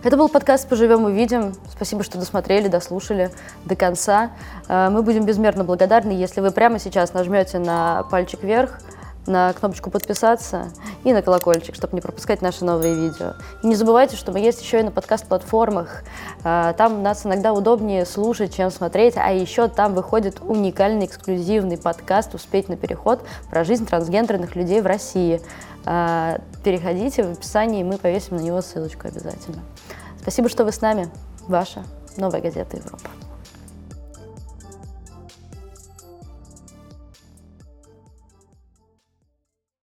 Это 0.05 0.17
был 0.17 0.29
подкаст 0.29 0.69
«Поживем 0.69 1.05
увидим». 1.05 1.55
Спасибо, 1.71 2.03
что 2.03 2.19
досмотрели, 2.19 2.67
дослушали 2.67 3.31
до 3.65 3.77
конца. 3.77 4.33
Э, 4.69 4.91
Мы 4.91 5.03
будем 5.03 5.25
безмерно 5.25 5.63
благодарны, 5.63 6.11
если 6.11 6.41
вы 6.41 6.51
прямо 6.51 6.81
сейчас 6.81 7.15
нажмете 7.15 7.61
на 7.61 8.03
пальчик 8.11 8.43
вверх, 8.43 8.81
на 9.27 9.53
кнопочку 9.53 9.91
«Подписаться» 9.91 10.71
и 11.05 11.13
на 11.13 11.23
колокольчик, 11.23 11.75
чтобы 11.75 11.95
не 11.95 12.01
пропускать 12.01 12.43
наши 12.43 12.65
новые 12.65 12.95
видео. 12.95 13.35
И 13.63 13.67
не 13.67 13.75
забывайте, 13.75 14.17
что 14.17 14.33
мы 14.33 14.41
есть 14.41 14.63
еще 14.63 14.81
и 14.81 14.83
на 14.83 14.91
подкаст-платформах. 14.91 16.03
Э, 16.45 16.75
Там 16.77 17.03
нас 17.03 17.25
иногда 17.25 17.53
удобнее 17.53 18.05
слушать, 18.07 18.55
чем 18.55 18.71
смотреть, 18.71 19.15
а 19.17 19.31
еще 19.33 19.69
там 19.69 19.95
выходит 19.95 20.41
уникальный 20.41 21.07
эксклюзивный 21.07 21.79
подкаст 21.79 22.35
«Успеть 22.35 22.69
на 22.69 22.77
переход» 22.77 23.21
про 23.51 23.65
жизнь 23.65 23.87
трансгендерных 23.87 24.57
людей 24.57 24.81
в 24.81 24.87
России. 24.87 25.41
Э, 25.87 26.39
Переходите 26.65 27.25
в 27.25 27.33
описании, 27.33 27.83
мы 27.83 27.99
повесим 27.99 28.37
на 28.37 28.41
него 28.41 28.61
ссылочку 28.63 29.09
обязательно. 29.09 29.63
Спасибо, 30.21 30.49
что 30.49 30.65
вы 30.65 30.73
с 30.73 30.81
нами. 30.81 31.09
Ваша 31.49 31.83
новая 32.17 32.41
газета 32.41 32.77
Европа. 32.77 33.09